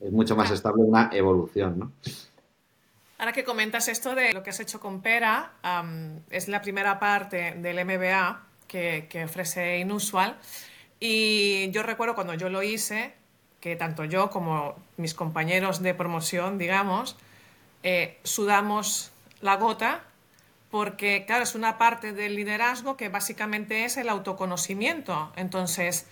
Es 0.00 0.12
mucho 0.12 0.36
más 0.36 0.52
estable 0.52 0.84
una 0.84 1.10
evolución, 1.12 1.80
¿no? 1.80 1.92
Ahora 3.18 3.32
que 3.32 3.42
comentas 3.42 3.88
esto 3.88 4.14
de 4.14 4.32
lo 4.32 4.44
que 4.44 4.50
has 4.50 4.60
hecho 4.60 4.78
con 4.78 5.00
Pera, 5.00 5.54
es 6.30 6.46
la 6.46 6.62
primera 6.62 7.00
parte 7.00 7.56
del 7.56 7.84
MBA 7.84 8.40
que, 8.68 9.08
que, 9.10 9.24
ofrece 9.24 9.78
Inusual. 9.78 10.36
Y 11.00 11.70
yo 11.72 11.82
recuerdo 11.82 12.14
cuando 12.14 12.34
yo 12.34 12.48
lo 12.48 12.62
hice, 12.62 13.14
que 13.60 13.74
tanto 13.74 14.04
yo 14.04 14.30
como 14.30 14.76
mis 14.96 15.14
compañeros 15.14 15.82
de 15.82 15.94
promoción, 15.94 16.58
digamos, 16.58 17.16
eh, 17.82 18.18
sudamos 18.22 19.12
la 19.40 19.56
gota 19.56 20.04
porque, 20.70 21.24
claro, 21.26 21.42
es 21.42 21.54
una 21.54 21.76
parte 21.76 22.12
del 22.12 22.34
liderazgo 22.34 22.96
que 22.96 23.08
básicamente 23.08 23.84
es 23.84 23.98
el 23.98 24.08
autoconocimiento. 24.08 25.32
Entonces, 25.36 26.06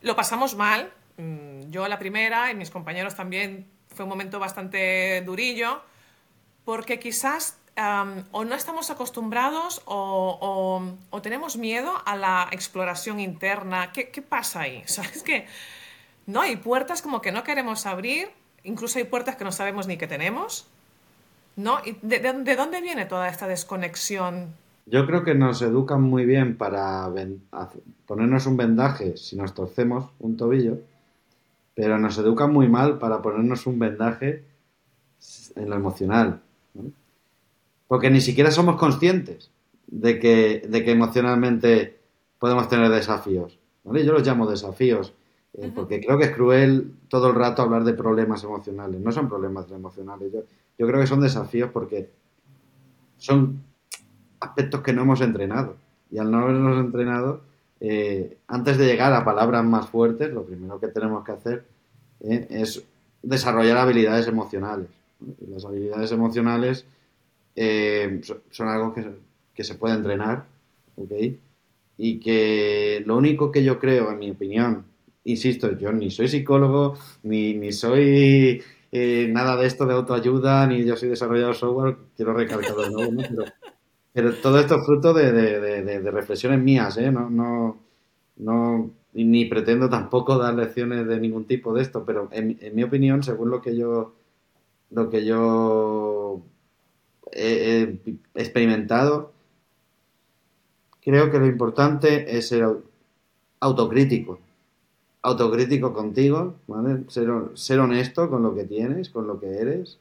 lo 0.00 0.16
pasamos 0.16 0.56
mal. 0.56 0.90
Mm, 1.18 1.70
yo 1.70 1.86
la 1.86 1.98
primera 1.98 2.50
y 2.50 2.54
mis 2.54 2.70
compañeros 2.70 3.14
también 3.14 3.66
fue 3.94 4.04
un 4.04 4.08
momento 4.08 4.38
bastante 4.38 5.20
durillo 5.22 5.82
porque 6.64 6.98
quizás 6.98 7.58
o 8.30 8.44
no 8.44 8.54
estamos 8.54 8.90
acostumbrados 8.90 9.82
o, 9.84 10.82
tenemos 11.22 11.56
miedo 11.56 11.92
a 12.06 12.16
la 12.16 12.48
exploración 12.52 13.20
interna. 13.20 13.92
¿Qué, 13.92 14.10
qué 14.10 14.22
pasa 14.22 14.60
ahí? 14.60 14.82
¿Sabes 14.86 15.22
que 15.22 15.46
No, 16.26 16.40
hay 16.40 16.56
puertas 16.56 17.02
como 17.02 17.20
que 17.20 17.32
no 17.32 17.42
queremos 17.44 17.86
abrir, 17.86 18.30
incluso 18.62 18.98
hay 18.98 19.04
puertas 19.04 19.36
que 19.36 19.44
no 19.44 19.52
sabemos 19.52 19.86
ni 19.86 19.96
que 19.96 20.06
tenemos. 20.06 20.68
¿No? 21.56 21.78
¿Y 21.84 21.96
de, 22.02 22.18
de, 22.18 22.56
dónde 22.56 22.80
viene 22.80 23.06
toda 23.06 23.28
esta 23.28 23.46
desconexión? 23.46 24.48
Yo 24.86 25.06
creo 25.06 25.24
que 25.24 25.34
nos 25.34 25.62
educan 25.62 26.02
muy 26.02 26.26
bien 26.26 26.56
para 26.56 27.10
ponernos 28.06 28.46
un 28.46 28.56
vendaje 28.56 29.16
si 29.16 29.36
nos 29.36 29.54
torcemos 29.54 30.10
un 30.18 30.36
tobillo, 30.36 30.78
pero 31.74 31.98
nos 31.98 32.18
educan 32.18 32.52
muy 32.52 32.68
mal 32.68 32.98
para 32.98 33.22
ponernos 33.22 33.66
un 33.66 33.78
vendaje 33.78 34.44
en 35.56 35.70
lo 35.70 35.76
emocional. 35.76 36.40
Porque 37.88 38.10
ni 38.10 38.20
siquiera 38.20 38.50
somos 38.50 38.76
conscientes 38.76 39.50
de 39.86 40.18
que, 40.18 40.66
de 40.68 40.84
que 40.84 40.92
emocionalmente 40.92 41.98
podemos 42.38 42.68
tener 42.68 42.90
desafíos. 42.90 43.58
¿vale? 43.84 44.04
Yo 44.04 44.12
los 44.12 44.26
llamo 44.26 44.50
desafíos, 44.50 45.12
eh, 45.54 45.70
porque 45.74 46.00
creo 46.00 46.18
que 46.18 46.24
es 46.24 46.32
cruel 46.32 46.94
todo 47.08 47.28
el 47.28 47.34
rato 47.34 47.62
hablar 47.62 47.84
de 47.84 47.94
problemas 47.94 48.42
emocionales. 48.44 49.00
No 49.00 49.12
son 49.12 49.28
problemas 49.28 49.70
emocionales. 49.70 50.32
Yo, 50.32 50.40
yo 50.78 50.86
creo 50.86 51.00
que 51.00 51.06
son 51.06 51.20
desafíos 51.20 51.70
porque 51.72 52.10
son 53.18 53.62
aspectos 54.40 54.82
que 54.82 54.92
no 54.92 55.02
hemos 55.02 55.20
entrenado. 55.20 55.76
Y 56.10 56.18
al 56.18 56.30
no 56.30 56.38
habernos 56.38 56.78
entrenado, 56.78 57.42
eh, 57.80 58.38
antes 58.46 58.78
de 58.78 58.86
llegar 58.86 59.12
a 59.12 59.24
palabras 59.24 59.64
más 59.64 59.88
fuertes, 59.88 60.32
lo 60.32 60.44
primero 60.44 60.80
que 60.80 60.88
tenemos 60.88 61.24
que 61.24 61.32
hacer 61.32 61.64
eh, 62.20 62.46
es 62.50 62.84
desarrollar 63.22 63.78
habilidades 63.78 64.26
emocionales. 64.28 64.88
Las 65.48 65.64
habilidades 65.64 66.12
emocionales 66.12 66.84
eh, 67.56 68.20
son 68.50 68.68
algo 68.68 68.94
que, 68.94 69.64
se 69.64 69.74
puede 69.76 69.94
entrenar, 69.94 70.44
¿ok? 70.96 71.12
Y 71.96 72.18
que 72.18 73.02
lo 73.06 73.16
único 73.16 73.50
que 73.50 73.62
yo 73.64 73.78
creo, 73.78 74.10
en 74.10 74.18
mi 74.18 74.30
opinión, 74.30 74.84
insisto, 75.24 75.78
yo 75.78 75.92
ni 75.92 76.10
soy 76.10 76.28
psicólogo, 76.28 76.98
ni, 77.22 77.54
ni 77.54 77.72
soy 77.72 78.62
eh, 78.96 79.26
nada 79.28 79.56
de 79.56 79.66
esto 79.66 79.86
de 79.86 79.94
autoayuda, 79.94 80.68
ni 80.68 80.84
yo 80.84 80.96
soy 80.96 81.08
desarrollador 81.08 81.56
software, 81.56 81.96
quiero 82.16 82.32
recalcar 82.32 82.76
de 82.76 82.90
nuevo, 82.90 83.10
¿no? 83.10 83.44
Pero, 84.12 84.34
todo 84.34 84.60
esto 84.60 84.76
es 84.76 84.86
fruto 84.86 85.12
de, 85.12 86.00
reflexiones 86.12 86.60
mías, 86.62 86.96
¿eh? 86.98 87.10
No, 87.10 87.28
no, 87.28 87.82
no, 88.36 88.92
ni 89.14 89.46
pretendo 89.46 89.88
tampoco 89.88 90.38
dar 90.38 90.54
lecciones 90.54 91.08
de 91.08 91.18
ningún 91.18 91.44
tipo 91.46 91.74
de 91.74 91.82
esto, 91.82 92.04
pero 92.04 92.28
en, 92.30 92.56
mi 92.72 92.84
opinión, 92.84 93.24
según 93.24 93.50
lo 93.50 93.60
que 93.60 93.76
yo 93.76 94.14
lo 94.90 95.10
que 95.10 95.24
yo 95.24 96.44
he, 97.32 97.98
experimentado, 98.36 99.32
creo 101.02 101.32
que 101.32 101.40
lo 101.40 101.46
importante 101.46 102.38
es 102.38 102.46
ser 102.46 102.64
autocrítico. 103.58 104.38
Autocrítico 105.24 105.94
contigo, 105.94 106.56
¿vale? 106.66 107.04
Ser, 107.08 107.30
ser, 107.54 107.80
honesto 107.80 108.28
con 108.28 108.42
lo 108.42 108.54
que 108.54 108.64
tienes, 108.64 109.08
con 109.08 109.26
lo 109.26 109.40
que 109.40 109.46
eres. 109.58 109.98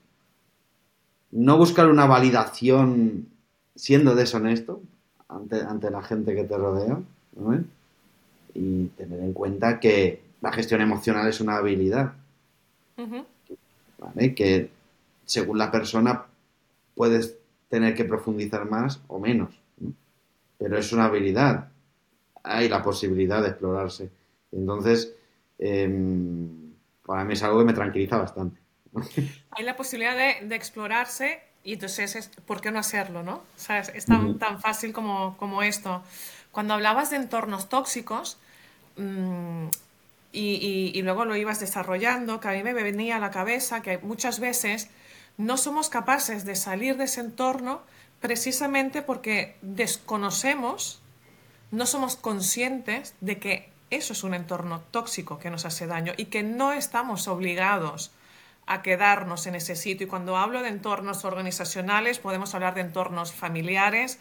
No 1.31 1.57
buscar 1.57 1.87
una 1.87 2.05
validación 2.05 3.27
siendo 3.73 4.15
deshonesto 4.15 4.81
ante, 5.29 5.61
ante 5.61 5.89
la 5.89 6.03
gente 6.03 6.35
que 6.35 6.43
te 6.43 6.57
rodea. 6.57 6.99
Y 8.53 8.87
tener 8.97 9.19
en 9.21 9.31
cuenta 9.31 9.79
que 9.79 10.21
la 10.41 10.51
gestión 10.51 10.81
emocional 10.81 11.27
es 11.29 11.39
una 11.39 11.55
habilidad. 11.55 12.13
¿vale? 13.97 14.35
Que 14.35 14.69
según 15.25 15.57
la 15.57 15.71
persona 15.71 16.25
puedes 16.95 17.37
tener 17.69 17.95
que 17.95 18.05
profundizar 18.05 18.69
más 18.69 19.01
o 19.07 19.19
menos. 19.19 19.49
Pero 20.57 20.77
es 20.77 20.91
una 20.91 21.05
habilidad. 21.05 21.69
Hay 22.43 22.67
la 22.69 22.83
posibilidad 22.83 23.41
de 23.41 23.49
explorarse. 23.49 24.09
Entonces, 24.55 25.13
em, 25.59 26.73
para 27.05 27.23
mí 27.23 27.33
es 27.33 27.43
algo 27.43 27.59
que 27.59 27.65
me 27.65 27.73
tranquiliza 27.73 28.17
bastante. 28.17 28.59
Hay 29.51 29.63
la 29.63 29.75
posibilidad 29.75 30.15
de, 30.15 30.55
explorarse 30.55 31.41
y 31.63 31.73
entonces, 31.73 32.15
es, 32.15 32.27
¿por 32.45 32.61
qué 32.61 32.71
no 32.71 32.79
hacerlo? 32.79 33.23
¿no? 33.23 33.43
es 33.93 34.05
tan, 34.05 34.37
tan 34.37 34.59
fácil 34.59 34.93
como, 34.93 35.37
como, 35.37 35.63
esto. 35.63 36.03
Cuando 36.51 36.73
hablabas 36.73 37.09
de 37.09 37.17
entornos 37.17 37.69
tóxicos 37.69 38.37
mm, 38.97 39.67
y, 40.31 40.91
y, 40.93 41.01
luego 41.01 41.25
lo 41.25 41.35
ibas 41.35 41.59
desarrollando, 41.59 42.39
que 42.39 42.49
a 42.49 42.51
mí 42.51 42.63
me 42.63 42.73
venía 42.73 43.17
a 43.17 43.19
la 43.19 43.31
cabeza 43.31 43.81
que 43.81 43.97
muchas 43.99 44.39
veces 44.39 44.89
no 45.37 45.57
somos 45.57 45.89
capaces 45.89 46.45
de 46.45 46.55
salir 46.55 46.97
de 46.97 47.05
ese 47.05 47.21
entorno 47.21 47.81
precisamente 48.19 49.01
porque 49.01 49.55
desconocemos, 49.61 51.01
no 51.71 51.85
somos 51.85 52.15
conscientes 52.15 53.15
de 53.19 53.39
que 53.39 53.72
eso 53.95 54.13
es 54.13 54.23
un 54.23 54.33
entorno 54.33 54.81
tóxico 54.81 55.39
que 55.39 55.49
nos 55.49 55.65
hace 55.65 55.87
daño 55.87 56.13
y 56.17 56.25
que 56.25 56.43
no 56.43 56.73
estamos 56.73 57.27
obligados 57.27 58.11
a 58.65 58.81
quedarnos 58.81 59.47
en 59.47 59.55
ese 59.55 59.75
sitio. 59.75 60.07
Y 60.07 60.09
cuando 60.09 60.37
hablo 60.37 60.61
de 60.61 60.69
entornos 60.69 61.25
organizacionales, 61.25 62.19
podemos 62.19 62.53
hablar 62.55 62.75
de 62.75 62.81
entornos 62.81 63.33
familiares, 63.33 64.19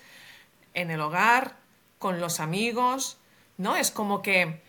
en 0.74 0.90
el 0.90 1.00
hogar, 1.00 1.56
con 1.98 2.20
los 2.20 2.40
amigos, 2.40 3.18
¿no? 3.58 3.76
Es 3.76 3.90
como 3.90 4.22
que 4.22 4.60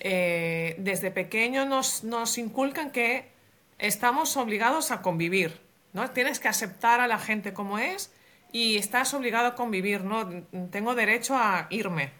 eh, 0.00 0.74
desde 0.78 1.10
pequeño 1.10 1.64
nos, 1.64 2.04
nos 2.04 2.36
inculcan 2.36 2.90
que 2.90 3.30
estamos 3.78 4.36
obligados 4.36 4.90
a 4.90 5.02
convivir, 5.02 5.60
¿no? 5.92 6.10
Tienes 6.10 6.40
que 6.40 6.48
aceptar 6.48 7.00
a 7.00 7.06
la 7.06 7.18
gente 7.18 7.54
como 7.54 7.78
es 7.78 8.12
y 8.52 8.76
estás 8.76 9.14
obligado 9.14 9.48
a 9.48 9.54
convivir, 9.54 10.02
¿no? 10.04 10.28
Tengo 10.70 10.94
derecho 10.94 11.36
a 11.36 11.66
irme, 11.70 12.12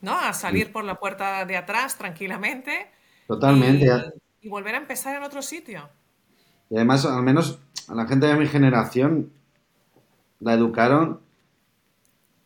¿no? 0.00 0.18
A 0.18 0.32
salir 0.32 0.72
por 0.72 0.84
la 0.84 0.98
puerta 0.98 1.44
de 1.44 1.56
atrás 1.56 1.96
tranquilamente. 1.96 2.90
Totalmente. 3.26 3.86
Y, 4.40 4.48
volver 4.48 4.74
a 4.74 4.78
empezar 4.78 5.16
en 5.16 5.22
otro 5.22 5.42
sitio. 5.42 5.88
Y 6.70 6.76
además, 6.76 7.04
al 7.04 7.22
menos 7.22 7.58
a 7.88 7.94
la 7.94 8.06
gente 8.06 8.26
de 8.26 8.34
mi 8.36 8.46
generación 8.46 9.32
la 10.40 10.54
educaron 10.54 11.20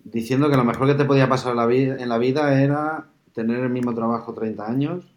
diciendo 0.04 0.50
que 0.50 0.56
lo 0.56 0.64
mejor 0.64 0.86
que 0.86 0.94
te 0.94 1.04
podía 1.04 1.28
pasar 1.28 1.52
en 1.52 2.08
la 2.08 2.18
vida 2.18 2.62
era 2.62 3.06
tener 3.34 3.60
el 3.60 3.70
mismo 3.70 3.94
trabajo 3.94 4.34
30 4.34 4.66
años, 4.66 5.14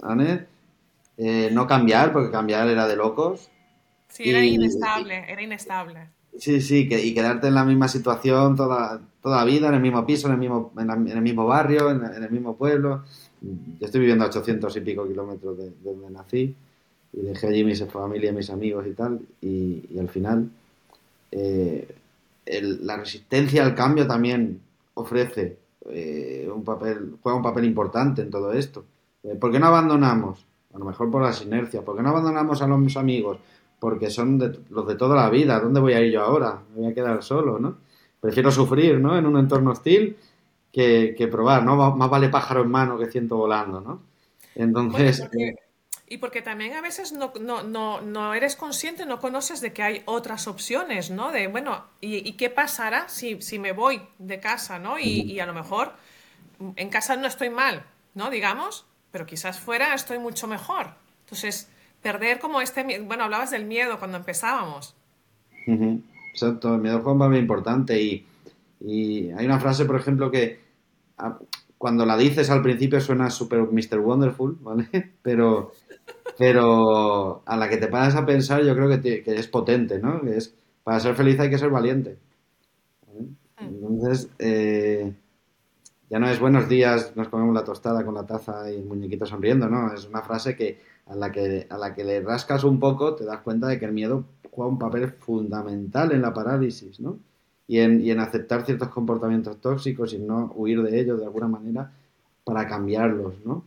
¿vale? 0.00 0.46
Eh, 1.16 1.50
no 1.52 1.66
cambiar, 1.66 2.12
porque 2.12 2.30
cambiar 2.30 2.68
era 2.68 2.88
de 2.88 2.96
locos, 2.96 3.50
Sí, 4.14 4.30
era 4.30 4.44
inestable, 4.44 5.24
era 5.28 5.42
inestable. 5.42 6.08
Sí, 6.38 6.60
sí, 6.60 6.88
que, 6.88 7.04
y 7.04 7.14
quedarte 7.14 7.48
en 7.48 7.54
la 7.54 7.64
misma 7.64 7.88
situación 7.88 8.54
toda, 8.54 9.00
toda 9.24 9.38
la 9.38 9.44
vida, 9.46 9.68
en 9.68 9.74
el 9.76 9.80
mismo 9.80 10.04
piso, 10.04 10.26
en 10.26 10.34
el 10.34 10.38
mismo, 10.38 10.70
en, 10.76 11.08
el 11.08 11.22
mismo 11.22 11.46
barrio, 11.46 11.90
en, 11.90 12.04
el 12.04 12.30
mismo 12.30 12.56
pueblo. 12.56 13.04
Yo 13.40 13.86
estoy 13.86 14.00
viviendo 14.00 14.22
a 14.22 14.28
800 14.28 14.76
y 14.76 14.80
pico 14.82 15.08
kilómetros 15.08 15.56
de, 15.56 15.72
donde 15.82 16.10
nací 16.10 16.54
y 17.10 17.20
dejé 17.22 17.46
allí 17.46 17.64
mi 17.64 17.74
familia, 17.74 18.34
mis 18.34 18.50
amigos 18.50 18.86
y 18.86 18.92
tal, 18.92 19.18
y, 19.40 19.98
al 19.98 20.10
final 20.10 20.50
eh, 21.30 21.88
la 22.82 22.98
resistencia 22.98 23.64
al 23.64 23.74
cambio 23.74 24.06
también 24.06 24.60
ofrece 24.92 25.56
eh, 25.88 26.46
un 26.54 26.62
papel, 26.62 27.14
juega 27.22 27.38
un 27.38 27.42
papel 27.42 27.64
importante 27.64 28.20
en 28.20 28.30
todo 28.30 28.52
esto. 28.52 28.84
Eh, 29.22 29.36
¿Por 29.36 29.50
qué 29.50 29.58
no 29.58 29.68
abandonamos? 29.68 30.44
A 30.74 30.78
lo 30.78 30.84
mejor 30.84 31.10
por 31.10 31.22
las 31.22 31.40
inercias. 31.40 31.82
¿Por 31.82 31.96
qué 31.96 32.02
no 32.02 32.10
abandonamos 32.10 32.60
a 32.60 32.66
los 32.66 32.96
amigos? 32.98 33.38
porque 33.80 34.08
son 34.08 34.38
los 34.70 34.86
de 34.86 34.94
toda 34.94 35.14
la 35.14 35.28
vida. 35.28 35.60
¿Dónde 35.60 35.78
voy 35.78 35.92
a 35.92 36.00
ir 36.00 36.10
yo 36.10 36.22
ahora? 36.22 36.62
Me 36.74 36.80
voy 36.80 36.90
a 36.90 36.94
quedar 36.94 37.22
solo, 37.22 37.58
¿no? 37.58 37.76
Prefiero 38.24 38.50
sufrir, 38.50 38.98
¿no? 39.00 39.18
En 39.18 39.26
un 39.26 39.36
entorno 39.36 39.72
hostil 39.72 40.16
que, 40.72 41.28
probar, 41.30 41.62
¿no? 41.62 41.94
Más 41.94 42.08
vale 42.08 42.30
pájaro 42.30 42.62
en 42.62 42.70
mano 42.70 42.96
que 42.96 43.04
ciento 43.04 43.36
volando, 43.36 43.82
¿no? 43.82 44.00
Entonces... 44.54 45.20
Eh, 45.38 45.54
Y 46.08 46.16
porque 46.16 46.40
también 46.40 46.72
a 46.72 46.80
veces 46.80 47.12
no, 47.12 47.34
no, 47.38 47.62
no, 47.62 48.00
no, 48.00 48.32
eres 48.32 48.56
consciente, 48.56 49.04
no 49.04 49.20
conoces 49.20 49.60
de 49.60 49.74
que 49.74 49.82
hay 49.82 50.02
otras 50.06 50.48
opciones, 50.48 51.10
¿no? 51.10 51.32
De, 51.32 51.48
bueno, 51.48 51.84
¿y, 52.00 52.32
qué 52.32 52.48
pasará 52.48 53.10
si, 53.10 53.42
si, 53.42 53.58
me 53.58 53.72
voy 53.72 54.00
de 54.18 54.40
casa, 54.40 54.78
¿no? 54.78 54.98
Y, 54.98 55.20
y, 55.20 55.40
a 55.40 55.44
lo 55.44 55.52
mejor 55.52 55.92
en 56.76 56.88
casa 56.88 57.16
no 57.16 57.26
estoy 57.26 57.50
mal, 57.50 57.84
¿no? 58.14 58.30
Digamos, 58.30 58.86
pero 59.10 59.26
quizás 59.26 59.60
fuera 59.60 59.92
estoy 59.92 60.18
mucho 60.18 60.46
mejor. 60.46 60.94
Entonces, 61.24 61.68
perder 62.00 62.38
como 62.38 62.62
este... 62.62 63.00
Bueno, 63.00 63.24
hablabas 63.24 63.50
del 63.50 63.66
miedo 63.66 63.98
cuando 63.98 64.16
empezábamos. 64.16 64.94
Exacto, 66.34 66.74
el 66.74 66.80
miedo 66.80 66.98
es 66.98 67.04
muy 67.04 67.38
importante 67.38 68.02
y, 68.02 68.26
y 68.80 69.30
hay 69.30 69.46
una 69.46 69.60
frase, 69.60 69.84
por 69.84 69.94
ejemplo, 69.94 70.32
que 70.32 70.58
cuando 71.78 72.04
la 72.04 72.16
dices 72.16 72.50
al 72.50 72.60
principio 72.60 73.00
suena 73.00 73.30
súper 73.30 73.60
Mr. 73.60 74.00
Wonderful, 74.00 74.58
¿vale? 74.60 74.88
Pero, 75.22 75.70
pero 76.36 77.42
a 77.46 77.56
la 77.56 77.68
que 77.68 77.76
te 77.76 77.86
paras 77.86 78.16
a 78.16 78.26
pensar 78.26 78.64
yo 78.64 78.74
creo 78.74 79.00
que, 79.00 79.22
es 79.24 79.46
potente, 79.46 80.00
¿no? 80.00 80.20
es, 80.26 80.52
para 80.82 80.98
ser 80.98 81.14
feliz 81.14 81.38
hay 81.38 81.48
que 81.48 81.58
ser 81.58 81.70
valiente. 81.70 82.18
Mm. 83.12 83.64
Entonces, 83.64 84.28
eh, 84.40 85.14
ya 86.10 86.18
no 86.18 86.28
es 86.28 86.40
buenos 86.40 86.68
días, 86.68 87.12
nos 87.14 87.28
comemos 87.28 87.54
la 87.54 87.62
tostada 87.62 88.04
con 88.04 88.14
la 88.14 88.26
taza 88.26 88.68
y 88.72 88.74
el 88.74 88.84
muñequito 88.84 89.24
sonriendo, 89.24 89.68
¿no? 89.68 89.94
Es 89.94 90.08
una 90.08 90.22
frase 90.22 90.56
que 90.56 90.80
a 91.06 91.14
la 91.14 91.30
que, 91.30 91.68
a 91.70 91.78
la 91.78 91.94
que 91.94 92.02
le 92.02 92.20
rascas 92.20 92.64
un 92.64 92.80
poco 92.80 93.14
te 93.14 93.24
das 93.24 93.40
cuenta 93.42 93.68
de 93.68 93.78
que 93.78 93.84
el 93.84 93.92
miedo 93.92 94.24
juega 94.54 94.70
un 94.70 94.78
papel 94.78 95.08
fundamental 95.12 96.12
en 96.12 96.22
la 96.22 96.32
parálisis, 96.32 97.00
¿no? 97.00 97.18
y 97.66 97.78
en, 97.80 98.20
aceptar 98.20 98.64
ciertos 98.64 98.88
comportamientos 98.88 99.60
tóxicos 99.60 100.12
y 100.12 100.18
no 100.18 100.52
huir 100.54 100.82
de 100.82 101.00
ellos 101.00 101.18
de 101.18 101.24
alguna 101.24 101.48
manera 101.48 101.90
para 102.44 102.66
cambiarlos, 102.66 103.34
¿no? 103.44 103.64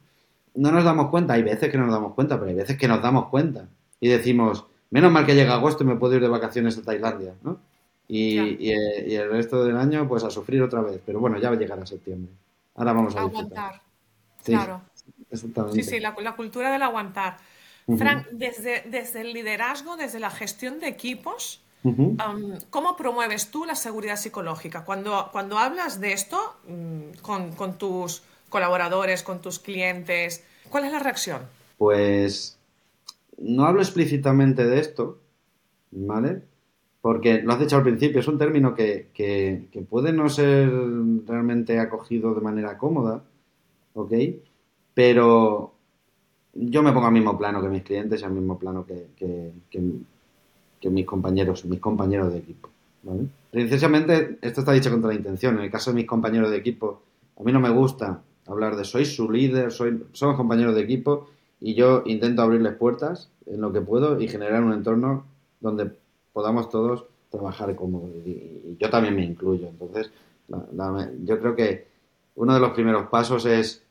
No 0.54 0.72
nos 0.72 0.84
damos 0.84 1.10
cuenta, 1.10 1.34
hay 1.34 1.44
veces 1.44 1.72
que 1.72 1.78
no 1.78 1.86
nos 1.86 1.94
damos 1.94 2.14
cuenta, 2.14 2.36
pero 2.38 2.50
hay 2.50 2.56
veces 2.56 2.78
que 2.78 2.88
nos 2.88 3.02
damos 3.02 3.30
cuenta 3.30 3.68
y 4.00 4.08
decimos, 4.08 4.66
menos 4.90 5.12
mal 5.12 5.26
que 5.26 5.36
llega 5.36 5.54
agosto 5.56 5.84
y 5.84 5.88
me 5.88 5.96
puedo 5.96 6.16
ir 6.16 6.22
de 6.22 6.28
vacaciones 6.28 6.78
a 6.78 6.84
Tailandia, 6.84 7.34
¿no? 7.44 7.60
Y, 8.08 8.38
el 8.72 9.30
resto 9.30 9.66
del 9.66 9.76
año, 9.76 10.08
pues 10.08 10.24
a 10.24 10.30
sufrir 10.30 10.62
otra 10.62 10.82
vez. 10.82 11.02
Pero 11.06 11.20
bueno, 11.20 11.38
ya 11.40 11.50
va 11.50 11.58
a 11.58 11.60
llegar 11.60 11.78
a 11.78 11.86
septiembre. 11.86 12.32
Ahora 12.76 12.94
vamos 12.94 13.16
a 13.18 13.22
aguantar. 13.22 13.82
claro. 14.46 14.82
Sí, 15.74 15.84
sí, 15.84 16.00
la, 16.00 16.14
cultura 16.38 16.72
del 16.72 16.82
aguantar. 16.84 17.36
Frank, 17.98 18.28
desde, 18.32 18.84
desde 18.90 19.22
el 19.22 19.34
liderazgo, 19.34 19.96
desde 19.96 20.20
la 20.20 20.30
gestión 20.30 20.80
de 20.80 20.88
equipos, 20.88 21.62
¿Cómo 22.70 22.98
promueves 22.98 23.52
tú 23.52 23.66
la 23.66 23.76
seguridad 23.76 24.18
psicológica? 24.18 24.84
Cuando, 24.84 25.30
cuando 25.32 25.58
hablas 25.58 26.00
de 26.00 26.14
esto 26.14 26.38
mm, 26.68 27.22
con, 27.22 27.78
tus 27.78 28.24
colaboradores, 28.50 29.24
con 29.24 29.42
tus 29.42 29.60
clientes, 29.60 30.44
¿cuál 30.70 30.86
es 30.86 30.92
la 30.92 31.00
reacción? 31.00 31.42
Pues 31.78 32.60
no 33.38 33.66
hablo 33.66 33.82
explícitamente 33.82 34.66
de 34.66 34.80
esto, 34.80 35.20
¿vale? 35.92 36.42
Porque 37.02 37.42
lo 37.42 37.54
has 37.54 37.60
dicho 37.60 37.78
al 37.78 37.84
principio, 37.84 38.20
es 38.20 38.28
un 38.28 38.40
término 38.40 38.74
que, 38.74 39.10
que, 39.14 39.82
puede 39.88 40.12
no 40.12 40.28
ser 40.30 40.70
realmente 41.26 41.80
acogido 41.80 42.34
de 42.34 42.42
manera 42.42 42.78
cómoda, 42.78 43.24
¿ok? 43.94 44.12
Pero 44.94 45.76
yo 46.60 46.84
me 46.84 46.92
pongo 46.92 47.08
al 47.08 47.14
mismo 47.14 47.38
plano 47.38 47.62
que 47.62 47.70
mis 47.70 47.84
clientes 47.84 48.22
y 48.22 48.26
al 48.26 48.32
mismo 48.32 48.58
plano 48.58 48.86
que, 48.86 49.08
que 49.18 50.90
mis 50.90 51.06
compañeros, 51.06 51.66
mis 51.66 51.80
compañeros 51.80 52.34
de 52.34 52.40
equipo. 52.40 52.70
Precisamente, 53.52 54.38
esto 54.42 54.62
está 54.62 54.72
dicho 54.74 54.90
con 54.90 55.02
toda 55.02 55.14
la 55.14 55.20
intención. 55.20 55.58
En 55.58 55.64
el 55.64 55.72
caso 55.72 55.92
de 55.92 55.96
mis 55.96 56.06
compañeros 56.06 56.52
de 56.52 56.58
equipo, 56.58 57.02
a 57.40 57.44
mí 57.44 57.52
no 57.52 57.60
me 57.60 57.70
gusta 57.70 58.22
hablar 58.46 58.76
de 58.76 58.84
soy 58.84 59.06
su 59.06 59.32
líder, 59.32 59.72
soy, 59.72 60.04
somos 60.14 60.36
compañeros 60.36 60.76
de 60.76 60.82
equipo 60.82 61.30
y 61.60 61.74
yo 61.74 62.04
intento 62.06 62.42
abrirles 62.42 62.76
puertas 62.76 63.30
en 63.46 63.62
lo 63.62 63.72
que 63.72 63.82
puedo 63.82 64.20
y 64.20 64.28
generar 64.28 64.64
un 64.64 64.74
entorno 64.74 65.26
donde 65.60 65.92
podamos 66.34 66.70
todos 66.70 67.06
trabajar 67.30 67.76
cómodos. 67.76 68.10
Y, 68.26 68.78
yo 68.80 68.90
también 68.90 69.16
me 69.16 69.24
incluyo. 69.24 69.68
Entonces, 69.68 70.12
yo 71.24 71.40
creo 71.40 71.56
que 71.56 71.88
uno 72.36 72.54
de 72.54 72.60
los 72.60 72.72
primeros 72.72 73.08
pasos 73.10 73.46
es 73.46 73.84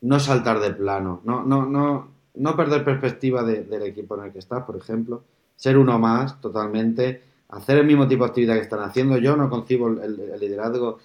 no 0.00 0.20
saltar 0.20 0.60
de 0.60 0.70
plano, 0.70 1.20
no, 1.24 1.44
no, 1.44 1.66
no, 1.66 2.08
no 2.34 2.56
perder 2.56 2.84
perspectiva 2.84 3.42
del 3.42 3.82
equipo 3.82 4.16
en 4.16 4.26
el 4.26 4.32
que 4.32 4.38
estás, 4.38 4.64
por 4.64 4.76
ejemplo 4.76 5.22
ser 5.58 5.76
uno 5.76 5.98
más 5.98 6.40
totalmente, 6.40 7.22
hacer 7.48 7.78
el 7.78 7.86
mismo 7.86 8.06
tipo 8.06 8.22
de 8.22 8.28
actividad 8.28 8.54
que 8.54 8.62
están 8.62 8.80
haciendo. 8.80 9.18
Yo 9.18 9.36
no 9.36 9.50
concibo 9.50 9.88
el, 9.88 10.38
liderazgo 10.40 10.98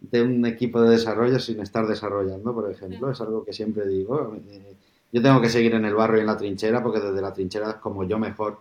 de 0.00 0.22
un 0.22 0.44
equipo 0.46 0.82
de 0.82 0.90
desarrollo 0.90 1.38
sin 1.38 1.60
estar 1.60 1.86
desarrollando, 1.86 2.52
por 2.52 2.70
ejemplo. 2.70 3.10
Es 3.10 3.20
algo 3.20 3.44
que 3.44 3.52
siempre 3.52 3.86
digo. 3.86 4.36
Eh, 4.48 4.74
yo 5.12 5.22
tengo 5.22 5.40
que 5.40 5.48
seguir 5.48 5.74
en 5.74 5.84
el 5.84 5.94
barro 5.94 6.16
y 6.16 6.20
en 6.20 6.26
la 6.26 6.36
trinchera 6.36 6.82
porque 6.82 6.98
desde 6.98 7.22
la 7.22 7.32
trinchera 7.32 7.70
es 7.70 7.76
como 7.76 8.02
yo 8.02 8.18
mejor 8.18 8.58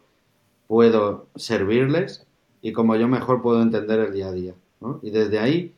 puedo 0.67 1.25
servirles 1.35 2.27
y 2.61 2.71
como 2.71 2.95
yo 2.95 3.07
mejor 3.07 3.41
puedo 3.41 3.63
entender 3.63 3.99
el 3.99 4.13
día 4.13 4.27
a 4.27 4.31
día. 4.31 4.53
Y 5.01 5.09
desde 5.09 5.39
ahí, 5.39 5.73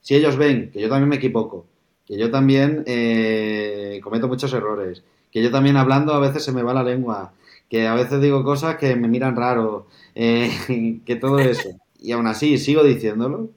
si 0.00 0.14
ellos 0.14 0.36
ven 0.36 0.70
que 0.70 0.80
yo 0.80 0.88
también 0.88 1.08
me 1.08 1.16
equivoco, 1.16 1.66
que 2.12 2.18
yo 2.18 2.30
también 2.30 2.84
eh, 2.84 3.98
cometo 4.04 4.28
muchos 4.28 4.52
errores, 4.52 5.02
que 5.30 5.42
yo 5.42 5.50
también 5.50 5.78
hablando 5.78 6.12
a 6.12 6.18
veces 6.18 6.44
se 6.44 6.52
me 6.52 6.62
va 6.62 6.74
la 6.74 6.82
lengua, 6.82 7.32
que 7.70 7.86
a 7.86 7.94
veces 7.94 8.20
digo 8.20 8.44
cosas 8.44 8.76
que 8.76 8.94
me 8.96 9.08
miran 9.08 9.34
raro, 9.34 9.86
eh, 10.14 11.00
que 11.06 11.16
todo 11.16 11.38
eso. 11.38 11.70
Y 11.98 12.12
aún 12.12 12.26
así 12.26 12.58
sigo 12.58 12.84
diciéndolo. 12.84 13.48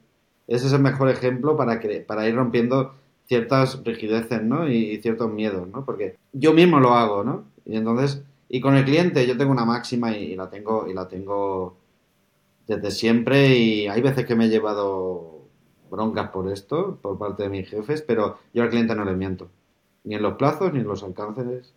Ese 0.48 0.68
es 0.68 0.72
el 0.72 0.82
mejor 0.82 1.10
ejemplo 1.10 1.58
para, 1.58 1.82
para 2.08 2.30
ir 2.30 2.36
rompiendo 2.36 2.96
ciertas 3.28 3.84
rigideces, 3.84 4.42
¿no? 4.42 4.70
Y, 4.70 5.02
ciertos 5.02 5.30
miedos, 5.30 5.68
¿no? 5.68 5.84
Porque 5.84 6.16
yo 6.32 6.54
mismo 6.54 6.80
lo 6.80 6.94
hago, 6.94 7.26
¿no? 7.26 7.44
Y 7.66 7.76
entonces, 7.76 8.24
y 8.48 8.62
con 8.62 8.78
el 8.78 8.86
cliente 8.86 9.28
yo 9.28 9.36
tengo 9.36 9.52
una 9.52 9.66
máxima 9.66 10.16
y, 10.16 10.34
la 10.38 10.50
tengo 10.50 10.88
y 10.90 10.94
la 10.94 11.10
tengo 11.10 11.76
desde 12.68 12.90
siempre 12.90 13.58
y 13.58 13.88
hay 13.88 14.02
veces 14.02 14.26
que 14.26 14.36
me 14.36 14.46
he 14.46 14.50
llevado 14.50 15.35
broncas 15.96 16.30
por 16.30 16.52
esto 16.52 17.00
por 17.02 17.18
parte 17.18 17.44
de 17.44 17.50
mis 17.50 17.70
jefes, 17.70 18.02
pero 18.02 18.38
yo 18.54 18.64
al 18.64 18.70
cliente 18.70 18.96
no 18.96 19.06
le 19.06 19.16
miento 19.16 19.50
ni 20.06 20.16
en 20.16 20.22
los 20.22 20.36
plazos, 20.36 20.72
ni 20.72 20.80
en 20.80 20.88
los 20.88 21.04
alcances. 21.04 21.74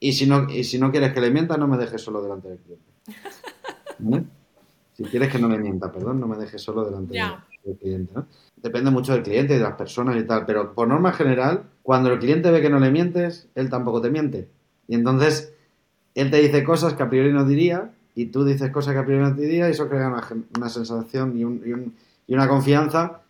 y, 0.00 0.12
si 0.12 0.26
no, 0.26 0.50
y 0.50 0.64
si 0.64 0.78
no 0.78 0.90
quieres 0.90 1.12
que 1.12 1.20
le 1.20 1.30
mienta, 1.30 1.56
no 1.56 1.68
me 1.68 1.78
dejes 1.78 2.02
solo 2.02 2.22
delante 2.22 2.48
del 2.48 2.58
cliente. 2.58 2.90
Si 4.92 5.06
quieres 5.06 5.32
que 5.32 5.38
no 5.38 5.48
le 5.48 5.56
mienta, 5.56 5.90
perdón, 5.90 6.20
no 6.20 6.28
me 6.28 6.36
dejes 6.36 6.60
solo 6.60 6.84
delante 6.84 7.14
del 7.64 7.76
cliente. 7.78 8.12
Depende 8.56 8.90
mucho 8.90 9.14
del 9.14 9.22
cliente 9.22 9.54
y 9.54 9.56
de 9.56 9.62
las 9.62 9.72
personas 9.72 10.14
y 10.18 10.26
tal, 10.26 10.44
pero 10.44 10.74
por 10.74 10.88
norma 10.88 11.14
general, 11.14 11.70
cuando 11.82 12.12
el 12.12 12.18
cliente 12.18 12.50
ve 12.50 12.60
que 12.60 12.68
no 12.68 12.78
le 12.78 12.90
mientes, 12.90 13.48
él 13.54 13.70
tampoco 13.70 14.02
te 14.02 14.10
miente. 14.10 14.50
Y 14.88 14.96
entonces, 14.96 15.54
él 16.14 16.30
te 16.30 16.36
dice 16.36 16.62
cosas 16.64 16.92
que 16.92 17.02
a 17.02 17.08
priori 17.08 17.32
no 17.32 17.46
diría 17.46 17.92
y 18.14 18.26
tú 18.26 18.44
dices 18.44 18.70
cosas 18.72 18.92
que 18.92 18.98
a 18.98 19.06
priori 19.06 19.22
no 19.24 19.34
te 19.34 19.40
diría 19.40 19.68
y 19.68 19.72
eso 19.72 19.88
crea 19.88 20.08
una, 20.54 20.68
sensación 20.68 21.38
y, 21.38 21.44
un, 21.44 21.62
y 21.64 21.72
una 22.34 22.48
confianza 22.48 23.20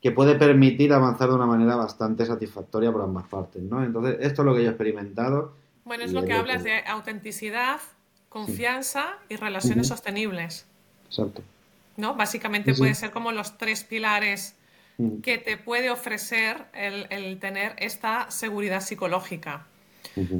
que 0.00 0.12
puede 0.12 0.36
permitir 0.36 0.92
avanzar 0.92 1.28
de 1.28 1.34
una 1.34 1.46
manera 1.46 1.76
bastante 1.76 2.24
satisfactoria 2.26 2.92
por 2.92 3.02
ambas 3.02 3.24
partes, 3.24 3.62
¿no? 3.62 3.82
Entonces, 3.82 4.18
esto 4.20 4.42
es 4.42 4.46
lo 4.46 4.54
que 4.54 4.62
yo 4.62 4.68
he 4.68 4.70
experimentado. 4.70 5.54
Bueno, 5.84 6.04
es 6.04 6.12
lo 6.12 6.24
que 6.24 6.32
hablas 6.32 6.64
de 6.64 6.80
autenticidad, 6.86 7.80
confianza 8.28 9.18
y 9.28 9.36
relaciones 9.36 9.88
sostenibles. 9.88 10.66
Exacto. 11.06 11.42
¿No? 11.96 12.14
Básicamente 12.14 12.74
puede 12.74 12.94
ser 12.94 13.10
como 13.10 13.32
los 13.32 13.56
tres 13.56 13.84
pilares 13.84 14.54
que 15.22 15.38
te 15.38 15.56
puede 15.56 15.90
ofrecer 15.90 16.64
el, 16.72 17.38
tener 17.38 17.74
esta 17.78 18.30
seguridad 18.30 18.80
psicológica. 18.80 19.66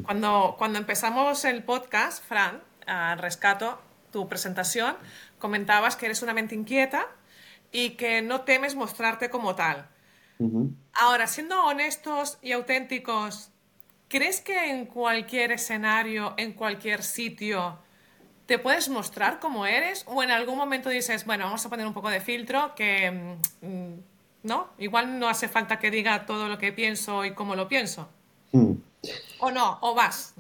cuando, 0.05 0.55
cuando 0.59 0.79
empezamos 0.79 1.45
el 1.45 1.63
podcast, 1.63 2.25
Fran, 2.25 2.61
a 2.87 3.17
rescato 3.17 3.79
tu 4.13 4.29
presentación, 4.29 4.95
comentabas 5.39 5.97
que 5.97 6.07
eres 6.07 6.23
una 6.23 6.33
mente 6.33 6.55
inquieta, 6.55 7.07
y 7.73 7.91
que 7.91 8.23
no 8.23 8.43
temes 8.43 8.75
mostrarte 8.75 9.31
como 9.31 9.55
tal. 9.55 9.89
Ahora, 10.93 11.27
siendo 11.27 11.65
honestos 11.65 12.39
y 12.43 12.53
auténticos, 12.53 13.51
¿crees 14.09 14.41
que 14.41 14.71
en 14.71 14.87
cualquier 14.87 15.53
escenario, 15.53 16.35
en 16.37 16.53
cualquier 16.53 17.03
sitio, 17.03 17.79
te 18.45 18.59
puedes 18.59 18.89
mostrar 18.89 19.41
como 19.41 19.67
eres? 19.67 20.05
¿O 20.07 20.23
en 20.23 20.31
algún 20.31 20.59
momento 20.59 20.91
dices, 20.91 21.25
bueno, 21.25 21.45
vamos 21.45 21.65
a 21.65 21.71
poner 21.71 21.87
un 21.87 21.95
poco 21.95 22.11
de 22.11 22.21
filtro, 22.21 22.75
que 22.75 23.11
mm, 23.63 23.95
no, 24.43 24.69
igual 24.79 25.19
no 25.19 25.29
hace 25.29 25.49
falta 25.49 25.79
que 25.79 25.91
diga 25.91 26.27
todo 26.27 26.49
lo 26.49 26.59
que 26.59 26.73
pienso 26.73 27.25
y 27.25 27.33
cómo 27.33 27.57
lo 27.57 27.67
pienso? 27.67 28.09
Hmm. 28.53 28.73
O 29.41 29.51
no, 29.51 29.79
o 29.81 29.95
vas. 29.95 30.35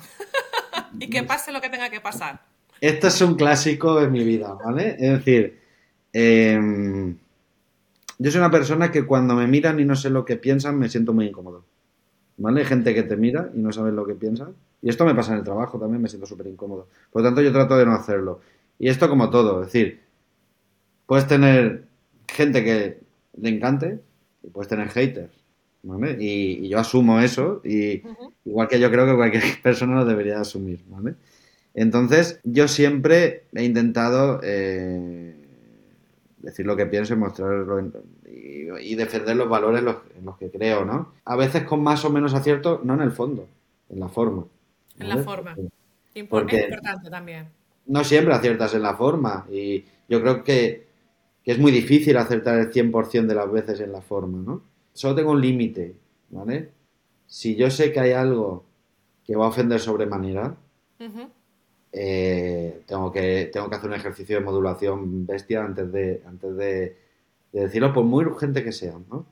y 0.98 1.08
que 1.08 1.22
pase 1.22 1.52
lo 1.52 1.60
que 1.60 1.70
tenga 1.70 1.88
que 1.90 2.00
pasar. 2.00 2.40
Esto 2.80 3.08
es 3.08 3.20
un 3.22 3.34
clásico 3.34 4.00
en 4.00 4.12
mi 4.12 4.22
vida, 4.24 4.52
¿vale? 4.52 4.96
Es 4.98 5.18
decir, 5.18 5.65
Em, 6.18 7.14
yo 8.18 8.30
soy 8.30 8.38
una 8.38 8.50
persona 8.50 8.90
que 8.90 9.04
cuando 9.04 9.34
me 9.34 9.46
miran 9.46 9.78
y 9.80 9.84
no 9.84 9.94
sé 9.94 10.08
lo 10.08 10.24
que 10.24 10.36
piensan, 10.36 10.78
me 10.78 10.88
siento 10.88 11.12
muy 11.12 11.26
incómodo. 11.26 11.66
¿Vale? 12.38 12.60
Hay 12.60 12.66
gente 12.66 12.94
que 12.94 13.02
te 13.02 13.18
mira 13.18 13.50
y 13.54 13.58
no 13.58 13.70
sabes 13.70 13.92
lo 13.92 14.06
que 14.06 14.14
piensan. 14.14 14.54
Y 14.80 14.88
esto 14.88 15.04
me 15.04 15.14
pasa 15.14 15.32
en 15.32 15.38
el 15.40 15.44
trabajo 15.44 15.78
también, 15.78 16.00
me 16.00 16.08
siento 16.08 16.26
súper 16.26 16.46
incómodo. 16.46 16.88
Por 17.10 17.20
lo 17.20 17.28
tanto, 17.28 17.42
yo 17.42 17.52
trato 17.52 17.76
de 17.76 17.84
no 17.84 17.92
hacerlo. 17.92 18.40
Y 18.78 18.88
esto 18.88 19.10
como 19.10 19.28
todo, 19.28 19.60
es 19.60 19.66
decir, 19.66 20.00
puedes 21.04 21.26
tener 21.26 21.84
gente 22.26 22.64
que 22.64 23.00
le 23.38 23.48
encante 23.50 24.00
y 24.42 24.48
puedes 24.48 24.68
tener 24.68 24.88
haters. 24.88 25.34
¿vale? 25.82 26.16
Y, 26.18 26.66
yo 26.66 26.78
asumo 26.78 27.20
eso 27.20 27.60
y, 27.62 28.02
Igual 28.46 28.68
que 28.68 28.80
yo 28.80 28.90
creo 28.90 29.04
que 29.04 29.16
cualquier 29.16 29.42
persona 29.62 29.96
lo 29.96 30.06
debería 30.06 30.40
asumir, 30.40 30.80
¿vale? 30.88 31.14
Entonces, 31.74 32.40
yo 32.44 32.68
siempre 32.68 33.44
he 33.52 33.64
intentado 33.64 34.40
eh, 34.42 35.45
decir 36.38 36.66
lo 36.66 36.76
que 36.76 36.86
pienso 36.86 37.14
y 37.14 37.16
mostrarlo 37.16 37.92
y, 38.26 38.94
defender 38.94 39.36
los 39.36 39.48
valores 39.48 39.80
en 39.80 40.24
los, 40.24 40.36
que 40.38 40.50
creo, 40.50 40.84
¿no? 40.84 41.12
A 41.24 41.36
veces 41.36 41.64
con 41.64 41.82
más 41.82 42.04
o 42.04 42.10
menos 42.10 42.34
acierto, 42.34 42.80
no 42.84 42.94
en 42.94 43.02
el 43.02 43.12
fondo, 43.12 43.46
en 43.88 44.00
la 44.00 44.08
forma. 44.08 44.46
En 44.98 45.08
la 45.08 45.18
forma. 45.18 45.54
importante 46.14 47.10
también. 47.10 47.48
No 47.86 48.02
siempre 48.04 48.34
aciertas 48.34 48.74
en 48.74 48.82
la 48.82 48.94
forma 48.94 49.46
y 49.50 49.84
yo 50.08 50.20
creo 50.20 50.42
que, 50.42 50.86
que 51.44 51.52
es 51.52 51.58
muy 51.58 51.72
difícil 51.72 52.16
acertar 52.16 52.58
el 52.58 52.72
100% 52.72 53.26
de 53.26 53.34
las 53.34 53.50
veces 53.50 53.80
en 53.80 53.92
la 53.92 54.00
forma, 54.00 54.38
¿no? 54.38 54.62
Solo 54.92 55.14
tengo 55.14 55.32
un 55.32 55.40
límite, 55.40 55.94
¿vale? 56.30 56.70
Si 57.26 57.54
yo 57.54 57.70
sé 57.70 57.92
que 57.92 58.00
hay 58.00 58.12
algo 58.12 58.64
que 59.24 59.36
va 59.36 59.46
a 59.46 59.48
ofender 59.48 59.80
sobremanera, 59.80 60.56
eh, 61.92 62.82
tengo, 62.86 63.12
que, 63.12 63.50
tengo 63.52 63.68
que 63.70 63.76
hacer 63.76 63.88
un 63.88 63.96
ejercicio 63.96 64.38
de 64.38 64.44
modulación 64.44 65.26
bestia 65.26 65.64
antes 65.64 65.90
de, 65.92 66.22
antes 66.26 66.56
de, 66.56 66.96
decirlo, 67.52 67.92
por 67.92 68.04
muy 68.04 68.24
urgente 68.24 68.62
que 68.62 68.72
sea, 68.72 68.94
¿no? 69.10 69.26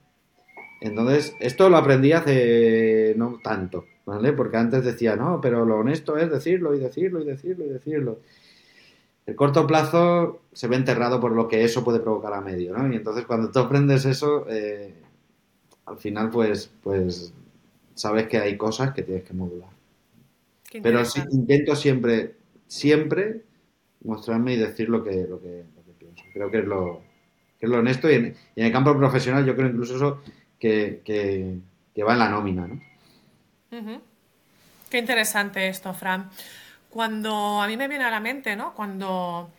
Entonces, 0.81 1.35
esto 1.41 1.69
lo 1.69 1.77
aprendí 1.77 2.13
hace 2.13 3.15
no 3.17 3.39
tanto, 3.43 3.85
¿vale? 4.05 4.33
Porque 4.33 4.57
antes 4.57 4.85
decía, 4.85 5.17
no, 5.17 5.41
pero 5.41 5.65
lo 5.65 5.79
honesto 5.79 6.17
es 6.17 6.31
decirlo 6.31 6.75
y 6.75 6.79
decirlo 6.79 7.21
y 7.21 7.25
decirlo 7.25 7.65
y 7.65 7.69
decirlo. 7.69 8.19
El 9.27 9.37
corto 9.37 9.67
plazo 9.67 10.43
se 10.53 10.69
ve 10.69 10.77
enterrado 10.77 11.21
por 11.21 11.33
lo 11.33 11.49
que 11.49 11.65
eso 11.65 11.83
puede 11.83 12.01
provocar 12.01 12.35
a 12.35 12.41
medio, 12.41 12.77
¿no? 12.77 12.93
Y 12.93 12.97
entonces 12.97 13.25
cuando 13.25 13.51
tú 13.51 13.59
aprendes 13.61 14.05
eso, 14.05 14.47
eh, 14.49 14.93
al 15.87 15.97
final 15.97 16.31
pues, 16.31 16.71
pues 16.83 17.33
sabes 17.95 18.27
que 18.27 18.39
hay 18.39 18.57
cosas 18.57 18.93
que 18.93 19.03
tienes 19.03 19.25
que 19.25 19.33
modular. 19.33 19.71
Pero 20.83 21.05
sí, 21.05 21.23
intento 21.31 21.77
siempre, 21.77 22.35
siempre 22.75 23.43
mostrarme 24.03 24.55
y 24.55 24.57
decir 24.57 24.89
lo 24.89 25.05
que, 25.05 25.27
lo 25.29 25.41
que, 25.41 25.65
pienso. 25.99 26.25
Creo 26.33 26.51
que 26.51 26.59
es 26.59 26.65
lo, 26.65 27.03
que 27.59 27.67
es 27.67 27.71
lo 27.71 27.79
honesto 27.79 28.11
y 28.11 28.15
en, 28.15 28.37
el 28.57 28.73
campo 28.73 28.97
profesional 28.97 29.47
yo 29.47 29.55
creo 29.55 29.69
incluso 29.69 29.97
eso 29.97 30.23
que, 30.59 31.03
que, 31.05 32.03
va 32.03 32.15
en 32.15 32.19
la 32.19 32.29
nómina, 32.29 32.67
¿no? 32.67 32.81
Qué 34.91 34.99
interesante 34.99 35.69
esto, 35.69 35.95
Fran. 35.95 36.31
Cuando 36.91 37.61
a 37.61 37.67
mí 37.67 37.77
me 37.77 37.89
viene 37.89 38.05
a 38.05 38.11
la 38.11 38.21
mente, 38.21 38.55
¿no? 38.55 38.73
Cuando 38.75 39.51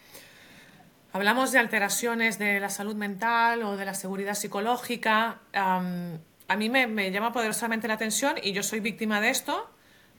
hablamos 1.12 1.52
de 1.52 1.60
alteraciones 1.60 2.38
de 2.40 2.60
la 2.60 2.70
salud 2.70 2.96
mental 2.96 3.64
o 3.64 3.76
de 3.76 3.86
la 3.86 3.94
seguridad 3.94 4.36
psicológica, 4.36 5.40
a 5.54 6.56
mí 6.58 6.70
me, 6.70 7.12
llama 7.12 7.34
poderosamente 7.34 7.88
la 7.88 7.96
atención 7.96 8.36
y 8.42 8.54
yo 8.54 8.64
soy 8.64 8.80
víctima 8.80 9.20
de 9.20 9.30
esto. 9.30 9.70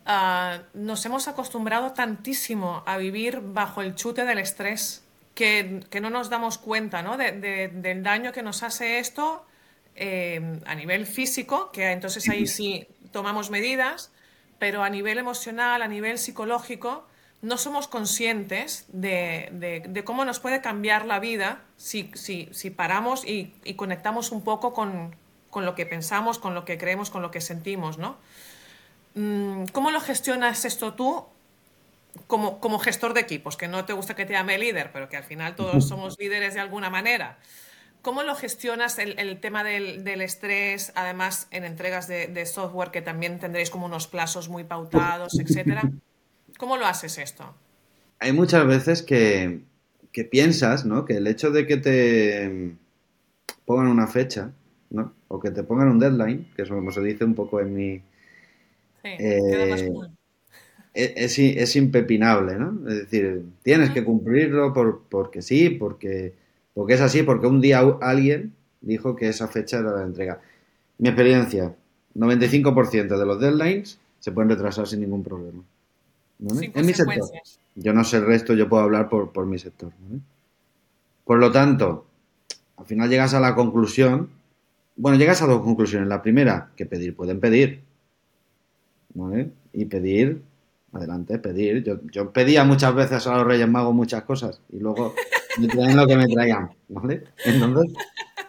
Ah, 0.08 0.60
nos 0.72 1.04
hemos 1.04 1.26
acostumbrado 1.26 1.92
tantísimo 1.92 2.84
a 2.86 2.96
vivir 2.96 3.40
bajo 3.42 3.82
el 3.82 3.96
chute 3.96 4.24
del 4.24 4.38
estrés 4.38 5.02
que, 5.34 5.82
no 6.00 6.10
nos 6.10 6.30
damos 6.30 6.58
cuenta 6.58 7.02
¿no? 7.02 7.16
del 7.16 8.02
daño 8.04 8.32
que 8.32 8.42
nos 8.42 8.62
hace 8.62 9.00
esto 9.00 9.44
eh, 9.96 10.60
a 10.64 10.74
nivel 10.76 11.06
físico, 11.06 11.70
que 11.72 11.90
entonces 11.90 12.28
ahí 12.28 12.46
sí 12.46 12.86
tomamos 13.10 13.50
medidas, 13.50 14.12
pero 14.58 14.84
a 14.84 14.90
nivel 14.90 15.18
emocional, 15.18 15.82
a 15.82 15.88
nivel 15.88 16.18
psicológico, 16.18 17.04
no 17.42 17.58
somos 17.58 17.88
conscientes 17.88 18.86
de, 18.88 20.02
cómo 20.04 20.24
nos 20.24 20.38
puede 20.38 20.60
cambiar 20.60 21.04
la 21.04 21.18
vida 21.18 21.62
si, 21.76 22.10
si, 22.14 22.70
paramos 22.70 23.24
y, 23.26 23.54
conectamos 23.74 24.32
un 24.32 24.44
poco 24.44 24.72
con, 24.72 25.16
lo 25.54 25.74
que 25.74 25.84
pensamos, 25.84 26.38
con 26.38 26.54
lo 26.54 26.64
que 26.64 26.78
creemos, 26.78 27.10
con 27.10 27.22
lo 27.22 27.30
que 27.30 27.40
sentimos, 27.40 27.98
¿no? 27.98 28.16
Mm, 29.16 29.64
¿Cómo 29.72 29.90
lo 29.90 30.00
gestionas 30.00 30.64
esto 30.64 30.94
tú 30.94 31.24
como, 32.26 32.60
como 32.60 32.78
gestor 32.78 33.14
de 33.14 33.20
equipos? 33.20 33.56
Que 33.56 33.66
no 33.66 33.84
te 33.84 33.94
gusta 33.94 34.14
que 34.14 34.26
te 34.26 34.34
llame 34.34 34.58
líder, 34.58 34.90
pero 34.92 35.08
que 35.08 35.16
al 35.16 35.24
final 35.24 35.56
todos 35.56 35.88
somos 35.88 36.16
líderes 36.18 36.54
de 36.54 36.60
alguna 36.60 36.90
manera. 36.90 37.38
¿Cómo 38.02 38.22
lo 38.22 38.36
gestionas 38.36 39.00
el, 39.00 39.40
tema 39.40 39.64
del, 39.64 40.20
estrés, 40.20 40.92
además 40.94 41.48
en 41.50 41.64
entregas 41.64 42.06
de, 42.06 42.46
software 42.46 42.92
que 42.92 43.02
también 43.02 43.40
tendréis 43.40 43.68
como 43.68 43.86
unos 43.86 44.06
plazos 44.06 44.48
muy 44.48 44.62
pautados, 44.62 45.40
etcétera? 45.40 45.90
¿Cómo 46.56 46.76
lo 46.76 46.86
haces 46.86 47.18
esto? 47.18 47.52
Hay 48.20 48.32
muchas 48.32 48.64
veces 48.64 49.02
que, 49.02 49.62
piensas, 50.30 50.86
¿no? 50.86 51.04
Que 51.04 51.16
el 51.16 51.26
hecho 51.26 51.50
de 51.50 51.66
que 51.66 51.78
te 51.78 52.76
pongan 53.64 53.88
una 53.88 54.06
fecha, 54.06 54.52
¿no? 54.90 55.12
O 55.26 55.40
que 55.40 55.50
te 55.50 55.64
pongan 55.64 55.88
un 55.88 55.98
deadline, 55.98 56.46
que 56.54 56.62
es 56.62 56.68
como 56.68 56.92
se 56.92 57.00
dice 57.00 57.24
un 57.24 57.34
poco 57.34 57.60
en 57.60 57.74
mi... 57.74 58.02
Sí, 59.18 59.24
eh, 59.24 59.90
e, 60.94 61.14
es, 61.16 61.38
es, 61.38 61.76
impepinable, 61.76 62.56
¿no? 62.56 62.88
Es 62.88 63.00
decir, 63.00 63.44
tienes 63.62 63.90
que 63.90 64.04
cumplirlo 64.04 64.72
por, 64.72 65.02
porque 65.08 65.42
sí, 65.42 65.70
porque 65.70 66.34
porque 66.76 66.92
es 66.92 67.00
así, 67.00 67.22
porque 67.22 67.46
un 67.46 67.62
día 67.62 67.80
alguien 68.02 68.52
dijo 68.82 69.16
que 69.16 69.28
esa 69.28 69.48
fecha 69.48 69.78
era 69.78 69.92
la 69.92 70.02
entrega. 70.02 70.42
Mi 70.98 71.08
experiencia, 71.08 71.74
95% 72.14 73.18
de 73.18 73.24
los 73.24 73.40
deadlines 73.40 73.98
se 74.20 74.30
pueden 74.30 74.50
retrasar 74.50 74.86
sin 74.86 75.00
ningún 75.00 75.22
problema. 75.22 75.62
En 76.38 76.84
mi 76.84 76.92
sector. 76.92 77.30
Yo 77.76 77.94
no 77.94 78.04
sé 78.04 78.18
el 78.18 78.26
resto, 78.26 78.52
yo 78.52 78.68
puedo 78.68 78.82
hablar 78.82 79.08
por, 79.08 79.46
mi 79.46 79.58
sector. 79.58 79.90
Por 81.24 81.38
lo 81.38 81.50
tanto, 81.50 82.04
al 82.76 82.84
final 82.84 83.08
llegas 83.08 83.32
a 83.32 83.40
la 83.40 83.54
conclusión, 83.54 84.28
bueno, 84.96 85.16
llegas 85.16 85.40
a 85.40 85.46
dos 85.46 85.62
conclusiones. 85.62 86.08
La 86.10 86.20
primera, 86.20 86.72
que 86.76 86.84
pedir, 86.84 87.16
pueden 87.16 87.40
pedir. 87.40 87.84
¿Vale? 89.14 89.50
Y 89.72 89.84
pedir, 89.86 90.42
adelante, 90.92 91.38
pedir. 91.38 91.82
Yo, 91.82 92.00
yo 92.10 92.32
pedía 92.32 92.64
muchas 92.64 92.94
veces 92.94 93.26
a 93.26 93.36
los 93.36 93.46
Reyes 93.46 93.68
Magos 93.68 93.94
muchas 93.94 94.24
cosas 94.24 94.60
y 94.70 94.78
luego 94.78 95.14
me 95.58 95.68
traen 95.68 95.96
lo 95.96 96.06
que 96.06 96.16
me 96.16 96.26
traigan, 96.26 96.70
¿vale? 96.88 97.24
Entonces, 97.44 97.92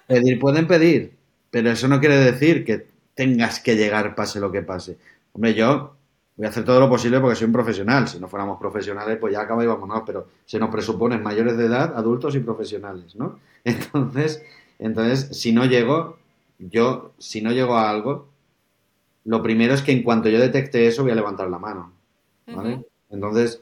pedir 0.07 0.39
pueden 0.39 0.67
pedir, 0.67 1.13
pero 1.49 1.71
eso 1.71 1.87
no 1.87 1.99
quiere 1.99 2.17
decir 2.17 2.65
que 2.65 2.87
tengas 3.13 3.59
que 3.59 3.75
llegar 3.75 4.15
pase 4.15 4.39
lo 4.39 4.51
que 4.51 4.61
pase. 4.61 4.97
Hombre, 5.33 5.53
yo 5.53 5.95
voy 6.35 6.45
a 6.45 6.49
hacer 6.49 6.63
todo 6.63 6.79
lo 6.79 6.89
posible 6.89 7.19
porque 7.19 7.35
soy 7.35 7.47
un 7.47 7.53
profesional. 7.53 8.07
Si 8.07 8.19
no 8.19 8.27
fuéramos 8.27 8.59
profesionales, 8.59 9.17
pues 9.19 9.33
ya 9.33 9.41
acaba 9.41 9.63
y 9.63 9.67
vámonos, 9.67 10.03
pero 10.05 10.27
se 10.45 10.59
nos 10.59 10.69
presuponen 10.69 11.23
mayores 11.23 11.57
de 11.57 11.65
edad, 11.65 11.93
adultos 11.95 12.35
y 12.35 12.39
profesionales, 12.39 13.15
¿no? 13.15 13.39
Entonces, 13.63 14.43
entonces, 14.79 15.37
si 15.37 15.51
no 15.51 15.65
llego, 15.65 16.17
yo, 16.59 17.13
si 17.17 17.41
no 17.41 17.51
llego 17.51 17.75
a 17.75 17.89
algo, 17.89 18.27
lo 19.27 19.43
primero 19.43 19.73
es 19.73 19.81
que 19.81 19.91
en 19.91 20.03
cuanto 20.03 20.29
yo 20.29 20.39
detecte 20.39 20.87
eso, 20.87 21.03
voy 21.03 21.11
a 21.11 21.15
levantar 21.15 21.49
la 21.49 21.59
mano, 21.59 21.91
¿vale? 22.47 22.81
Entonces, 23.09 23.61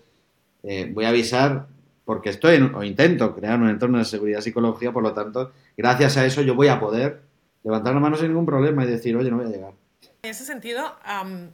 eh, 0.62 0.92
voy 0.94 1.06
a 1.06 1.10
avisar 1.10 1.66
porque 2.06 2.30
estoy 2.30 2.58
o 2.58 2.84
intento 2.84 3.36
crear 3.36 3.60
un 3.60 3.70
entorno 3.70 3.98
de 3.98 4.06
seguridad 4.06 4.42
psicológica, 4.42 4.94
por 4.94 5.02
lo 5.02 5.12
tanto, 5.14 5.54
gracias 5.76 6.18
a 6.18 6.26
eso 6.26 6.44
yo 6.44 6.54
voy 6.54 6.68
a 6.68 6.80
poder 6.80 7.22
levantar 7.64 7.96
la 7.96 8.00
mano 8.00 8.16
sin 8.16 8.28
ningún 8.28 8.46
problema 8.46 8.84
y 8.84 8.88
decir, 8.88 9.16
oye, 9.18 9.32
no 9.32 9.38
voy 9.38 9.48
a 9.48 9.50
llegar. 9.50 9.74
En 10.22 10.30
ese 10.30 10.46
sentido, 10.46 10.96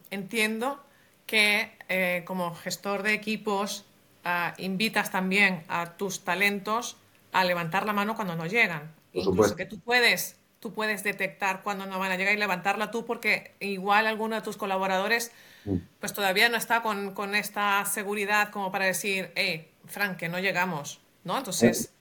entiendo 0.09 0.83
que 1.25 1.71
eh, 1.87 2.23
como 2.25 2.53
gestor 2.53 3.03
de 3.03 3.13
equipos 3.13 3.85
ah, 4.25 4.53
invitas 4.57 5.09
también 5.09 5.63
a 5.69 5.93
tus 5.95 6.25
talentos 6.25 6.97
a 7.31 7.45
levantar 7.45 7.85
la 7.85 7.93
mano 7.93 8.17
cuando 8.17 8.35
no 8.35 8.45
llegan. 8.45 8.91
Incluso 9.13 9.55
que 9.55 9.65
tú 9.65 9.79
puedes, 9.79 10.35
tú 10.61 10.73
puedes 10.73 11.03
detectar 11.03 11.63
cuando 11.63 11.85
no 11.87 11.99
van 11.99 12.11
a 12.11 12.15
llegar 12.15 12.33
y 12.33 12.37
levantarla 12.37 12.91
tú 12.91 13.03
porque 13.03 13.55
igual 13.59 14.07
alguno 14.07 14.35
de 14.35 14.41
tus 14.41 14.55
colaboradores 14.55 15.31
mm. 15.65 15.75
pues 15.99 16.13
todavía 16.13 16.47
no 16.47 16.55
está 16.55 16.81
con, 16.81 17.13
con 17.13 17.35
esta 17.35 17.83
seguridad 17.85 18.49
como 18.51 18.71
para 18.71 18.85
decir, 18.85 19.31
hey, 19.35 19.69
Frank, 19.85 20.17
que 20.17 20.29
no 20.29 20.39
llegamos, 20.39 21.01
¿no? 21.23 21.37
Entonces, 21.37 21.93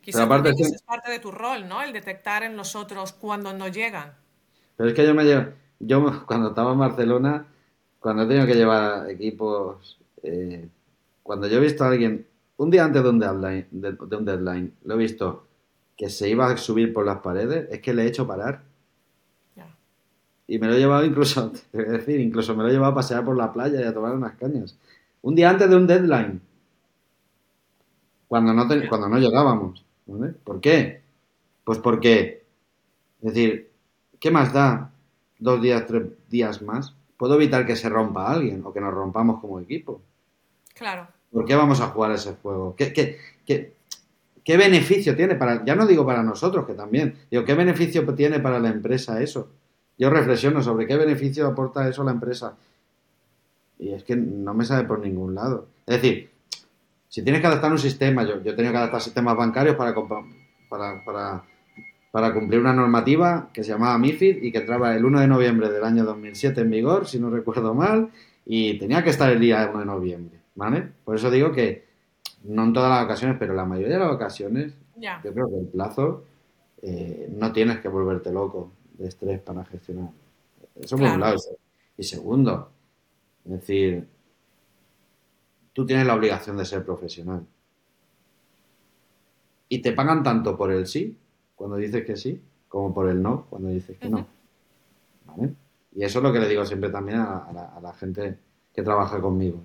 quizás 0.00 0.22
es 0.22 0.82
parte 0.82 1.10
de 1.10 1.18
tu 1.18 1.30
rol, 1.30 1.68
¿no? 1.68 1.82
El 1.82 1.92
detectar 1.92 2.42
en 2.42 2.56
los 2.56 2.74
otros 2.74 3.12
cuando 3.12 3.52
no 3.52 3.68
llegan. 3.68 4.14
Pero 4.76 4.88
es 4.88 4.94
que 4.94 5.06
yo 5.06 5.14
me 5.14 5.24
llevo, 5.24 5.52
yo 5.78 6.26
cuando 6.26 6.48
estaba 6.48 6.72
en 6.72 6.78
Barcelona, 6.78 7.46
cuando 8.00 8.22
he 8.22 8.26
tenido 8.26 8.46
que 8.46 8.54
llevar 8.54 9.10
equipos, 9.10 9.98
eh, 10.22 10.68
cuando 11.22 11.46
yo 11.48 11.58
he 11.58 11.60
visto 11.60 11.84
a 11.84 11.88
alguien, 11.88 12.26
un 12.56 12.70
día 12.70 12.84
antes 12.84 13.02
de 13.02 13.08
un 13.10 13.18
deadline, 13.18 13.66
de, 13.70 14.16
un 14.16 14.24
deadline, 14.24 14.74
lo 14.84 14.94
he 14.94 14.98
visto 14.98 15.45
que 15.96 16.10
se 16.10 16.28
iba 16.28 16.50
a 16.50 16.56
subir 16.56 16.92
por 16.92 17.06
las 17.06 17.18
paredes, 17.18 17.68
es 17.70 17.80
que 17.80 17.94
le 17.94 18.02
he 18.02 18.06
hecho 18.06 18.26
parar. 18.26 18.62
Y 20.48 20.60
me 20.60 20.68
lo 20.68 20.74
he 20.74 20.78
llevado 20.78 21.04
incluso, 21.04 21.50
te 21.72 21.78
voy 21.78 21.86
a 21.86 21.98
decir, 21.98 22.20
incluso 22.20 22.54
me 22.54 22.62
lo 22.62 22.68
he 22.68 22.72
llevado 22.72 22.92
a 22.92 22.96
pasear 22.96 23.24
por 23.24 23.36
la 23.36 23.52
playa 23.52 23.80
y 23.80 23.84
a 23.84 23.92
tomar 23.92 24.14
unas 24.14 24.36
cañas. 24.36 24.78
Un 25.22 25.34
día 25.34 25.50
antes 25.50 25.68
de 25.68 25.76
un 25.76 25.86
deadline 25.86 26.40
cuando 28.28 28.52
no, 28.52 28.66
cuando 28.88 29.08
no 29.08 29.18
llegábamos. 29.18 29.84
¿vale? 30.06 30.32
¿Por 30.32 30.60
qué? 30.60 31.02
Pues 31.64 31.78
porque, 31.78 32.44
es 33.22 33.34
decir, 33.34 33.70
¿qué 34.20 34.30
más 34.30 34.52
da 34.52 34.92
dos 35.38 35.60
días, 35.60 35.84
tres 35.86 36.04
días 36.28 36.62
más? 36.62 36.94
Puedo 37.16 37.34
evitar 37.34 37.66
que 37.66 37.76
se 37.76 37.88
rompa 37.88 38.30
alguien 38.30 38.62
o 38.64 38.72
que 38.72 38.80
nos 38.80 38.94
rompamos 38.94 39.40
como 39.40 39.60
equipo. 39.60 40.00
Claro. 40.74 41.08
¿Por 41.32 41.44
qué 41.44 41.56
vamos 41.56 41.80
a 41.80 41.88
jugar 41.88 42.12
ese 42.12 42.34
juego? 42.34 42.74
¿Qué, 42.76 42.92
qué, 42.92 43.18
qué, 43.44 43.75
qué 44.46 44.56
beneficio 44.56 45.16
tiene 45.16 45.34
para, 45.34 45.64
ya 45.64 45.74
no 45.74 45.86
digo 45.86 46.06
para 46.06 46.22
nosotros, 46.22 46.66
que 46.66 46.74
también, 46.74 47.16
digo, 47.28 47.44
¿qué 47.44 47.54
beneficio 47.54 48.06
tiene 48.14 48.38
para 48.38 48.60
la 48.60 48.68
empresa 48.68 49.20
eso? 49.20 49.50
Yo 49.98 50.08
reflexiono 50.08 50.62
sobre 50.62 50.86
qué 50.86 50.96
beneficio 50.96 51.48
aporta 51.48 51.88
eso 51.88 52.02
a 52.02 52.04
la 52.04 52.12
empresa. 52.12 52.56
y 53.80 53.90
es 53.90 54.04
que 54.04 54.14
no 54.14 54.54
me 54.54 54.64
sale 54.64 54.86
por 54.86 55.00
ningún 55.00 55.34
lado. 55.34 55.66
Es 55.84 56.00
decir, 56.00 56.30
si 57.08 57.22
tienes 57.22 57.40
que 57.40 57.48
adaptar 57.48 57.72
un 57.72 57.78
sistema, 57.78 58.22
yo, 58.22 58.40
yo 58.40 58.52
he 58.52 58.54
tenido 58.54 58.72
que 58.72 58.78
adaptar 58.78 59.00
sistemas 59.00 59.36
bancarios 59.36 59.74
para, 59.74 59.92
para, 60.68 61.04
para, 61.04 61.44
para 62.12 62.32
cumplir 62.32 62.60
una 62.60 62.72
normativa 62.72 63.50
que 63.52 63.64
se 63.64 63.72
llamaba 63.72 63.98
MIFID 63.98 64.44
y 64.44 64.52
que 64.52 64.58
entraba 64.58 64.94
el 64.94 65.04
1 65.04 65.20
de 65.22 65.26
noviembre 65.26 65.70
del 65.70 65.82
año 65.82 66.04
2007 66.04 66.60
en 66.60 66.70
vigor, 66.70 67.08
si 67.08 67.18
no 67.18 67.30
recuerdo 67.30 67.74
mal, 67.74 68.10
y 68.44 68.78
tenía 68.78 69.02
que 69.02 69.10
estar 69.10 69.28
el 69.28 69.40
día 69.40 69.68
1 69.68 69.80
de 69.80 69.86
noviembre, 69.86 70.38
¿vale? 70.54 70.86
Por 71.04 71.16
eso 71.16 71.32
digo 71.32 71.50
que 71.50 71.85
no 72.46 72.64
en 72.64 72.72
todas 72.72 72.90
las 72.90 73.04
ocasiones, 73.04 73.36
pero 73.38 73.54
la 73.54 73.64
mayoría 73.64 73.98
de 73.98 74.04
las 74.04 74.14
ocasiones, 74.14 74.74
yo 74.96 75.32
creo 75.32 75.48
que 75.48 75.58
el 75.58 75.66
plazo 75.66 76.24
eh, 76.82 77.28
no 77.32 77.52
tienes 77.52 77.80
que 77.80 77.88
volverte 77.88 78.32
loco 78.32 78.72
de 78.98 79.08
estrés 79.08 79.40
para 79.40 79.64
gestionar. 79.64 80.10
Eso 80.74 80.96
por 80.96 81.08
un 81.08 81.20
lado. 81.20 81.36
Y 81.98 82.02
segundo, 82.02 82.70
es 83.44 83.52
decir, 83.52 84.06
tú 85.72 85.86
tienes 85.86 86.06
la 86.06 86.14
obligación 86.14 86.56
de 86.56 86.64
ser 86.64 86.84
profesional. 86.84 87.46
Y 89.68 89.82
te 89.82 89.92
pagan 89.92 90.22
tanto 90.22 90.56
por 90.56 90.70
el 90.70 90.86
sí, 90.86 91.16
cuando 91.54 91.76
dices 91.76 92.04
que 92.04 92.16
sí, 92.16 92.40
como 92.68 92.94
por 92.94 93.08
el 93.08 93.22
no, 93.22 93.46
cuando 93.48 93.68
dices 93.68 93.98
que 93.98 94.08
no. 94.08 94.26
¿Vale? 95.26 95.54
Y 95.94 96.04
eso 96.04 96.18
es 96.18 96.22
lo 96.22 96.32
que 96.32 96.40
le 96.40 96.48
digo 96.48 96.64
siempre 96.64 96.90
también 96.90 97.18
a, 97.18 97.80
la, 97.82 97.92
gente 97.94 98.38
que 98.72 98.82
trabaja 98.82 99.20
conmigo. 99.20 99.60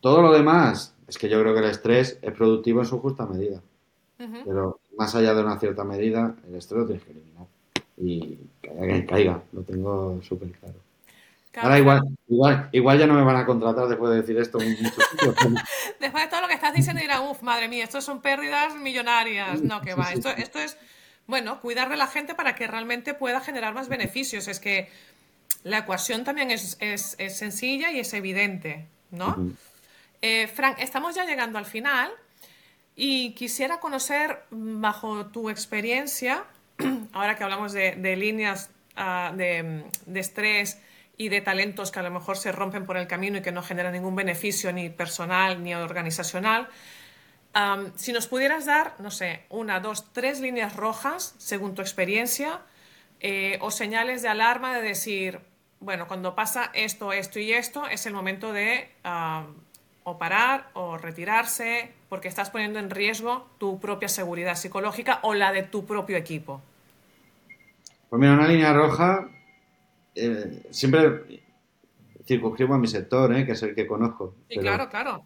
Todo 0.00 0.22
lo 0.22 0.32
demás, 0.32 0.94
es 1.06 1.18
que 1.18 1.28
yo 1.28 1.40
creo 1.40 1.52
que 1.52 1.60
el 1.60 1.66
estrés 1.66 2.18
es 2.22 2.32
productivo 2.32 2.80
en 2.80 2.86
su 2.86 3.00
justa 3.00 3.26
medida. 3.26 3.60
Pero 4.44 4.80
más 4.98 5.14
allá 5.14 5.32
de 5.32 5.42
una 5.42 5.58
cierta 5.58 5.82
medida, 5.82 6.34
el 6.46 6.54
estrés 6.54 6.80
lo 6.80 6.86
tienes 6.86 7.04
que 7.04 7.12
eliminar. 7.12 7.46
Y 7.96 8.38
caiga, 8.60 9.06
caiga, 9.06 9.42
lo 9.52 9.62
tengo 9.62 10.20
súper 10.22 10.50
claro. 10.52 10.76
Ahora 11.56 11.78
igual, 11.78 12.02
igual, 12.28 12.68
igual 12.72 12.98
ya 12.98 13.06
no 13.06 13.14
me 13.14 13.24
van 13.24 13.36
a 13.36 13.44
contratar 13.44 13.88
después 13.88 14.10
de 14.10 14.20
decir 14.20 14.38
esto. 14.38 14.58
después 16.00 16.24
de 16.24 16.30
todo 16.30 16.42
lo 16.42 16.48
que 16.48 16.54
estás 16.54 16.72
diciendo 16.72 17.00
dirán, 17.00 17.22
uff, 17.22 17.42
madre 17.42 17.66
mía, 17.66 17.84
esto 17.84 18.00
son 18.00 18.20
pérdidas 18.22 18.76
millonarias. 18.76 19.60
No, 19.62 19.80
que 19.80 19.94
va. 19.94 20.12
Esto, 20.12 20.28
esto 20.28 20.60
es, 20.60 20.76
bueno, 21.26 21.60
cuidar 21.60 21.88
de 21.88 21.96
la 21.96 22.06
gente 22.06 22.34
para 22.34 22.54
que 22.54 22.66
realmente 22.66 23.14
pueda 23.14 23.40
generar 23.40 23.74
más 23.74 23.88
beneficios. 23.88 24.46
Es 24.46 24.60
que 24.60 24.88
la 25.64 25.78
ecuación 25.78 26.24
también 26.24 26.50
es, 26.50 26.76
sencilla 27.28 27.90
y 27.90 27.98
es 27.98 28.14
evidente, 28.14 28.86
¿no? 29.10 29.52
Eh, 30.22 30.46
Frank, 30.48 30.76
estamos 30.80 31.14
ya 31.14 31.24
llegando 31.24 31.58
al 31.58 31.66
final 31.66 32.10
y 32.94 33.32
quisiera 33.32 33.80
conocer, 33.80 34.44
bajo 34.50 35.26
tu 35.26 35.50
experiencia, 35.50 36.44
ahora 37.12 37.36
que 37.36 37.44
hablamos 37.44 37.72
de, 37.72 38.16
líneas 38.16 38.70
ah, 38.96 39.32
de, 39.34 39.84
de 40.06 40.20
estrés, 40.20 40.78
y 41.20 41.28
de 41.28 41.42
talentos 41.42 41.90
que 41.90 41.98
a 41.98 42.02
lo 42.02 42.10
mejor 42.10 42.38
se 42.38 42.50
rompen 42.50 42.86
por 42.86 42.96
el 42.96 43.06
camino 43.06 43.36
y 43.36 43.42
que 43.42 43.52
no 43.52 43.62
generan 43.62 43.92
ningún 43.92 44.16
beneficio 44.16 44.72
ni 44.72 44.88
personal 44.88 45.62
ni 45.62 45.74
organizacional. 45.74 46.70
si 47.96 48.14
nos 48.14 48.26
pudieras 48.26 48.64
dar, 48.64 48.94
no 49.00 49.10
sé, 49.10 49.44
una, 49.50 49.80
dos, 49.80 50.14
tres 50.14 50.40
líneas 50.40 50.76
rojas, 50.76 51.34
según 51.36 51.74
tu 51.74 51.82
experiencia, 51.82 52.62
eh, 53.20 53.58
o 53.60 53.70
señales 53.70 54.22
de 54.22 54.28
alarma 54.28 54.74
de 54.74 54.80
decir, 54.80 55.40
bueno, 55.78 56.08
cuando 56.08 56.34
pasa 56.34 56.70
esto, 56.72 57.12
esto 57.12 57.38
y 57.38 57.52
esto, 57.52 57.86
es 57.86 58.06
el 58.06 58.14
momento 58.14 58.54
de 58.54 58.88
o 60.04 60.18
parar 60.18 60.70
o 60.74 60.96
retirarse, 60.96 61.92
porque 62.08 62.28
estás 62.28 62.50
poniendo 62.50 62.78
en 62.78 62.90
riesgo 62.90 63.46
tu 63.58 63.78
propia 63.80 64.08
seguridad 64.08 64.56
psicológica 64.56 65.20
o 65.22 65.34
la 65.34 65.52
de 65.52 65.62
tu 65.62 65.84
propio 65.84 66.16
equipo. 66.16 66.60
Pues 68.08 68.20
mira, 68.20 68.34
una 68.34 68.48
línea 68.48 68.72
roja 68.72 69.28
eh, 70.14 70.66
siempre 70.70 71.42
circunscribo 72.26 72.74
a 72.74 72.78
mi 72.78 72.86
sector, 72.86 73.34
eh, 73.34 73.46
que 73.46 73.52
es 73.52 73.62
el 73.62 73.74
que 73.74 73.86
conozco. 73.86 74.34
Sí, 74.48 74.58
claro, 74.58 74.88
claro. 74.88 75.24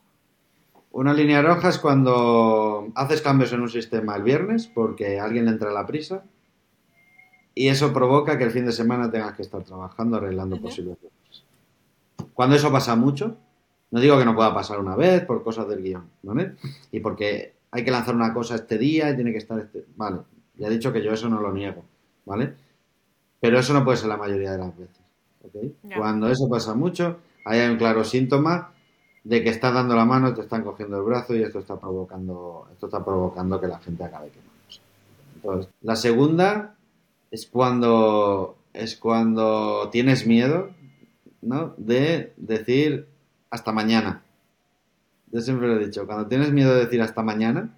Una 0.92 1.12
línea 1.12 1.42
roja 1.42 1.70
es 1.70 1.78
cuando 1.78 2.88
haces 2.94 3.20
cambios 3.20 3.52
en 3.52 3.62
un 3.62 3.68
sistema 3.68 4.16
el 4.16 4.22
viernes 4.22 4.68
porque 4.68 5.18
a 5.18 5.24
alguien 5.24 5.46
le 5.46 5.50
entra 5.50 5.72
la 5.72 5.86
prisa 5.86 6.24
y 7.54 7.68
eso 7.68 7.92
provoca 7.92 8.38
que 8.38 8.44
el 8.44 8.50
fin 8.50 8.66
de 8.66 8.72
semana 8.72 9.10
tengas 9.10 9.34
que 9.34 9.42
estar 9.42 9.62
trabajando 9.64 10.18
arreglando 10.18 10.60
posibles 10.60 10.98
errores. 10.98 11.44
Cuando 12.32 12.56
eso 12.56 12.70
pasa 12.70 12.94
mucho, 12.94 13.36
no 13.94 14.00
digo 14.00 14.18
que 14.18 14.24
no 14.24 14.34
pueda 14.34 14.52
pasar 14.52 14.80
una 14.80 14.96
vez 14.96 15.24
por 15.24 15.44
cosas 15.44 15.68
del 15.68 15.80
guion, 15.80 16.10
¿vale? 16.24 16.56
Y 16.90 16.98
porque 16.98 17.52
hay 17.70 17.84
que 17.84 17.92
lanzar 17.92 18.16
una 18.16 18.34
cosa 18.34 18.56
este 18.56 18.76
día 18.76 19.08
y 19.08 19.14
tiene 19.14 19.30
que 19.30 19.38
estar 19.38 19.56
este... 19.56 19.84
Vale, 19.94 20.18
ya 20.56 20.66
he 20.66 20.70
dicho 20.70 20.92
que 20.92 21.00
yo 21.00 21.12
eso 21.12 21.28
no 21.28 21.40
lo 21.40 21.52
niego, 21.52 21.84
¿vale? 22.24 22.54
Pero 23.38 23.56
eso 23.56 23.72
no 23.72 23.84
puede 23.84 23.98
ser 23.98 24.08
la 24.08 24.16
mayoría 24.16 24.50
de 24.50 24.58
las 24.58 24.76
veces. 24.76 24.98
Cuando 25.96 26.28
eso 26.28 26.48
pasa 26.48 26.74
mucho, 26.74 27.18
hay 27.44 27.60
un 27.70 27.76
claro 27.76 28.02
síntoma 28.02 28.72
de 29.22 29.44
que 29.44 29.50
estás 29.50 29.72
dando 29.72 29.94
la 29.94 30.04
mano, 30.04 30.34
te 30.34 30.40
están 30.40 30.64
cogiendo 30.64 30.96
el 30.96 31.04
brazo 31.04 31.36
y 31.36 31.44
esto 31.44 31.60
está 31.60 31.78
provocando, 31.78 32.66
esto 32.72 32.86
está 32.86 33.04
provocando 33.04 33.60
que 33.60 33.68
la 33.68 33.78
gente 33.78 34.02
acabe 34.02 34.30
quemándose. 34.30 34.80
Entonces, 35.36 35.72
la 35.82 35.94
segunda 35.94 36.74
es 37.30 37.46
cuando 37.46 38.56
es 38.72 38.96
cuando 38.96 39.88
tienes 39.92 40.26
miedo, 40.26 40.70
¿no? 41.42 41.74
De 41.76 42.32
decir 42.36 43.13
hasta 43.54 43.70
mañana. 43.70 44.22
Yo 45.30 45.40
siempre 45.40 45.68
lo 45.68 45.76
he 45.76 45.86
dicho, 45.86 46.06
cuando 46.06 46.26
tienes 46.26 46.52
miedo 46.52 46.74
de 46.74 46.84
decir 46.84 47.00
hasta 47.00 47.22
mañana, 47.22 47.70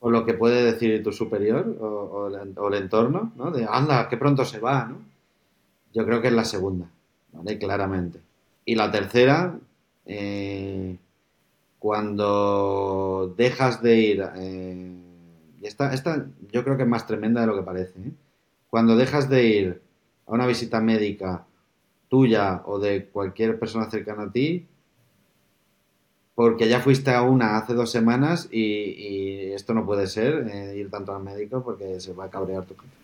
o 0.00 0.10
lo 0.10 0.24
que 0.24 0.34
puede 0.34 0.62
decir 0.62 1.02
tu 1.02 1.12
superior 1.12 1.76
o, 1.80 2.28
el, 2.28 2.74
entorno, 2.74 3.32
¿no? 3.36 3.50
De, 3.50 3.66
anda, 3.68 4.08
qué 4.08 4.16
pronto 4.16 4.44
se 4.44 4.58
va, 4.58 4.86
¿no? 4.86 4.98
Yo 5.92 6.06
creo 6.06 6.22
que 6.22 6.28
es 6.28 6.32
la 6.32 6.44
segunda, 6.44 6.86
¿vale? 7.32 7.58
Claramente. 7.58 8.20
Y 8.64 8.74
la 8.74 8.90
tercera, 8.90 9.58
eh, 10.06 10.96
cuando 11.78 13.34
dejas 13.36 13.82
de 13.82 13.96
ir, 14.00 14.24
eh, 14.36 14.92
esta, 15.62 15.92
esta 15.92 16.26
yo 16.52 16.64
creo 16.64 16.76
que 16.76 16.84
es 16.84 16.88
más 16.88 17.06
tremenda 17.06 17.42
de 17.42 17.48
lo 17.48 17.56
que 17.56 17.62
parece, 17.62 17.98
¿eh? 18.00 18.12
Cuando 18.70 18.96
dejas 18.96 19.28
de 19.28 19.44
ir 19.44 19.82
a 20.26 20.32
una 20.32 20.46
visita 20.46 20.80
médica 20.80 21.47
tuya 22.08 22.62
o 22.66 22.78
de 22.78 23.06
cualquier 23.06 23.58
persona 23.58 23.90
cercana 23.90 24.24
a 24.24 24.32
ti 24.32 24.66
porque 26.38 26.68
ya 26.68 26.78
fuiste 26.78 27.10
a 27.10 27.22
una 27.22 27.56
hace 27.56 27.74
dos 27.74 27.90
semanas 27.90 28.48
y, 28.52 29.50
esto 29.54 29.74
no 29.74 29.84
puede 29.84 30.06
ser, 30.06 30.46
eh, 30.48 30.76
ir 30.76 30.88
tanto 30.88 31.12
al 31.12 31.24
médico 31.24 31.64
porque 31.64 31.98
se 31.98 32.12
va 32.12 32.26
a 32.26 32.30
cabrear 32.30 32.64
tu 32.64 32.76
jefe. 32.76 32.94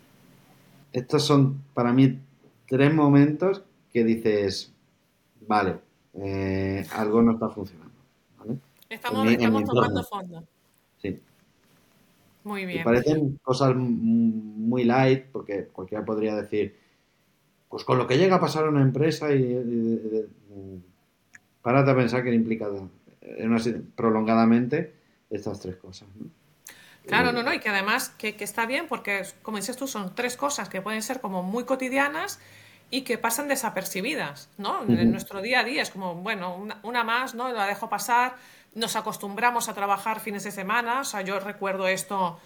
Estos 0.93 1.23
son 1.23 1.61
para 1.73 1.91
mí 1.91 2.17
tres 2.65 2.93
momentos 2.93 3.61
que 3.91 4.05
dices, 4.05 4.71
vale, 5.45 5.79
eh, 6.13 6.87
algo 6.93 7.21
no 7.21 7.33
está 7.33 7.49
funcionando. 7.49 7.91
Estamos, 8.87 9.27
tomando 9.65 10.03
fondo. 10.03 10.43
Sí. 11.01 11.19
Muy 12.45 12.65
bien. 12.65 12.85
parecen 12.85 13.37
cosas 13.43 13.75
muy 13.75 14.85
light, 14.85 15.25
porque 15.33 15.65
cualquiera 15.73 16.05
podría 16.05 16.37
decir, 16.37 16.77
pues 17.69 17.83
con 17.83 17.97
lo 17.97 18.07
que 18.07 18.17
llega 18.17 18.37
a 18.37 18.39
pasar 18.39 18.65
a 18.65 18.69
una 18.69 18.81
empresa 18.81 19.33
y, 19.33 20.27
párate 21.61 21.91
a 21.91 21.95
pensar 21.95 22.23
que 22.23 22.33
implica 22.33 22.67
prolongadamente 23.95 24.93
estas 25.29 25.59
tres 25.59 25.75
cosas. 25.77 26.07
Claro, 27.07 27.31
no, 27.31 27.43
no, 27.43 27.53
y 27.53 27.59
que 27.59 27.69
además 27.69 28.09
que, 28.09 28.35
está 28.39 28.65
bien 28.65 28.87
porque, 28.87 29.23
como 29.41 29.57
dices 29.57 29.77
tú, 29.77 29.87
son 29.87 30.15
tres 30.15 30.37
cosas 30.37 30.69
que 30.69 30.81
pueden 30.81 31.01
ser 31.01 31.21
como 31.21 31.43
muy 31.43 31.65
cotidianas 31.65 32.39
y 32.89 33.01
que 33.01 33.17
pasan 33.17 33.47
desapercibidas, 33.47 34.49
¿no? 34.57 34.83
En 34.87 35.11
nuestro 35.11 35.41
día 35.41 35.61
a 35.61 35.63
día 35.63 35.81
es 35.81 35.89
como, 35.89 36.15
bueno, 36.15 36.67
una, 36.83 37.03
más, 37.03 37.35
¿no? 37.35 37.51
La 37.51 37.65
dejo 37.65 37.89
pasar, 37.89 38.35
nos 38.73 38.95
acostumbramos 38.95 39.69
a 39.69 39.73
trabajar 39.73 40.19
fines 40.19 40.43
de 40.43 40.51
semana, 40.51 41.01
o 41.01 41.03
sea, 41.03 41.21
yo 41.21 41.39
recuerdo 41.39 41.87
esto 41.87 42.39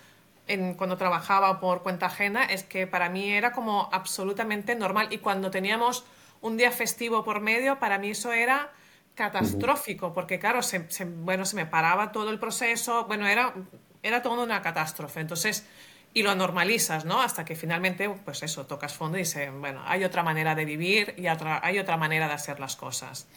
en, 0.50 0.74
cuando 0.74 0.98
trabajaba 0.98 1.60
por 1.60 1.84
cuenta 1.84 2.08
ajena, 2.08 2.44
es 2.44 2.64
que 2.64 2.88
para 2.88 3.10
mí 3.10 3.30
era 3.30 3.52
como 3.54 3.90
absolutamente 3.92 4.76
normal 4.76 5.08
y 5.12 5.20
cuando 5.20 5.52
teníamos 5.52 6.04
un 6.42 6.58
día 6.58 6.72
festivo 6.72 7.24
por 7.24 7.40
medio, 7.40 7.80
para 7.80 7.98
mí 7.98 8.10
eso 8.10 8.34
era 8.34 8.72
catastrófico, 9.16 10.14
porque 10.14 10.40
claro, 10.40 10.62
se, 10.64 10.88
bueno, 11.04 11.46
se 11.46 11.56
me 11.56 11.66
paraba 11.66 12.12
todo 12.12 12.30
el 12.30 12.40
proceso, 12.40 13.06
bueno, 13.06 13.28
era, 13.28 13.54
era 14.02 14.22
todo 14.22 14.44
una 14.44 14.62
catástrofe. 14.62 15.20
Entonces, 15.20 15.66
y 16.14 16.24
lo 16.24 16.34
normalizas, 16.36 17.06
¿no? 17.06 17.22
Hasta 17.22 17.46
que 17.46 17.56
finalmente, 17.56 18.10
pues 18.10 18.42
eso, 18.44 18.66
tocas 18.66 18.94
fondo 18.94 19.18
y 19.18 19.22
dices, 19.22 19.52
bueno, 19.52 19.82
hay 19.86 20.04
otra 20.04 20.24
manera 20.24 20.56
de 20.56 20.66
vivir 20.66 21.14
y 21.18 21.28
otra, 21.28 21.60
hay 21.64 21.80
otra 21.80 21.98
manera 21.98 22.28
de 22.28 22.34
hacer 22.34 22.60
las 22.60 22.76
cosas. 22.76 23.28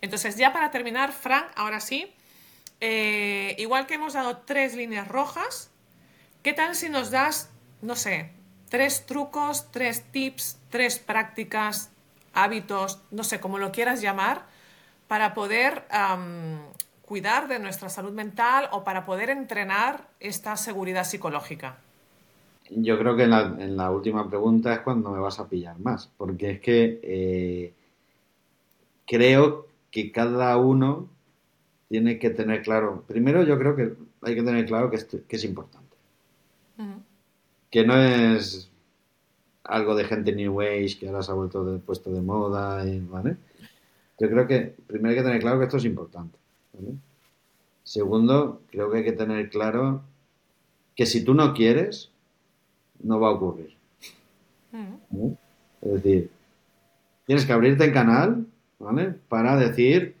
Entonces, 0.00 0.36
ya 0.36 0.52
para 0.52 0.70
terminar, 0.70 1.12
Frank, 1.12 1.46
ahora 1.54 1.80
sí, 1.80 2.12
eh, 2.80 3.54
igual 3.58 3.86
que 3.86 3.94
hemos 3.94 4.14
dado 4.14 4.38
tres 4.38 4.74
líneas 4.74 5.06
rojas, 5.06 5.70
¿qué 6.46 6.52
tal 6.52 6.76
si 6.76 6.88
nos 6.88 7.10
das, 7.10 7.50
no 7.82 7.96
sé, 7.96 8.30
tres 8.68 9.04
trucos, 9.04 9.68
tres 9.72 10.04
tips, 10.12 10.60
tres 10.70 11.00
prácticas, 11.00 11.90
hábitos, 12.34 13.02
no 13.10 13.24
sé, 13.24 13.40
como 13.40 13.58
lo 13.58 13.72
quieras 13.72 14.00
llamar, 14.00 14.46
para 15.08 15.34
poder 15.34 15.82
cuidar 17.02 17.48
de 17.48 17.58
nuestra 17.58 17.88
salud 17.88 18.12
mental 18.12 18.68
o 18.70 18.84
para 18.84 19.04
poder 19.04 19.30
entrenar 19.30 20.06
esta 20.20 20.56
seguridad 20.56 21.02
psicológica? 21.02 21.78
Yo 22.70 22.96
creo 22.96 23.16
que 23.16 23.24
en 23.24 23.76
la, 23.76 23.90
última 23.90 24.28
pregunta 24.28 24.72
es 24.72 24.78
cuando 24.82 25.10
me 25.10 25.18
vas 25.18 25.40
a 25.40 25.48
pillar 25.48 25.76
más, 25.80 26.12
porque 26.16 26.52
es 26.52 26.60
que 26.60 27.00
eh, 27.02 27.74
creo 29.04 29.66
que 29.90 30.12
cada 30.12 30.56
uno 30.58 31.08
tiene 31.88 32.20
que 32.20 32.30
tener 32.30 32.62
claro, 32.62 33.02
primero 33.04 33.42
yo 33.42 33.58
creo 33.58 33.74
que 33.74 33.94
hay 34.22 34.36
que 34.36 34.44
tener 34.44 34.64
claro 34.64 34.92
que, 34.92 34.98
es 35.28 35.44
importante. 35.44 35.85
Que 37.70 37.84
no 37.84 37.96
es 37.96 38.70
algo 39.64 39.94
de 39.94 40.04
gente 40.04 40.32
New 40.32 40.60
Age 40.60 40.96
que 40.98 41.08
ahora 41.08 41.22
se 41.22 41.32
ha 41.32 41.34
vuelto 41.34 41.64
de, 41.64 41.78
puesto 41.78 42.12
de 42.12 42.22
moda, 42.22 42.84
¿vale? 43.08 43.36
Yo 44.18 44.28
creo 44.30 44.46
que 44.46 44.74
primero 44.86 45.10
hay 45.10 45.16
que 45.16 45.22
tener 45.22 45.40
claro 45.40 45.58
que 45.58 45.64
esto 45.64 45.76
es 45.76 45.84
importante. 45.84 46.38
Segundo, 47.82 48.62
creo 48.70 48.90
que 48.90 48.98
hay 48.98 49.04
que 49.04 49.12
tener 49.12 49.50
claro 49.50 50.02
que 50.94 51.06
si 51.06 51.24
tú 51.24 51.34
no 51.34 51.52
quieres, 51.54 52.10
no 53.02 53.20
va 53.20 53.28
a 53.28 53.32
ocurrir. 53.32 53.76
Es 55.82 55.92
decir, 55.92 56.30
tienes 57.26 57.44
que 57.44 57.52
abrirte 57.52 57.84
el 57.84 57.92
canal, 57.92 58.46
¿vale? 58.78 59.14
Para 59.28 59.56
decir, 59.56 60.14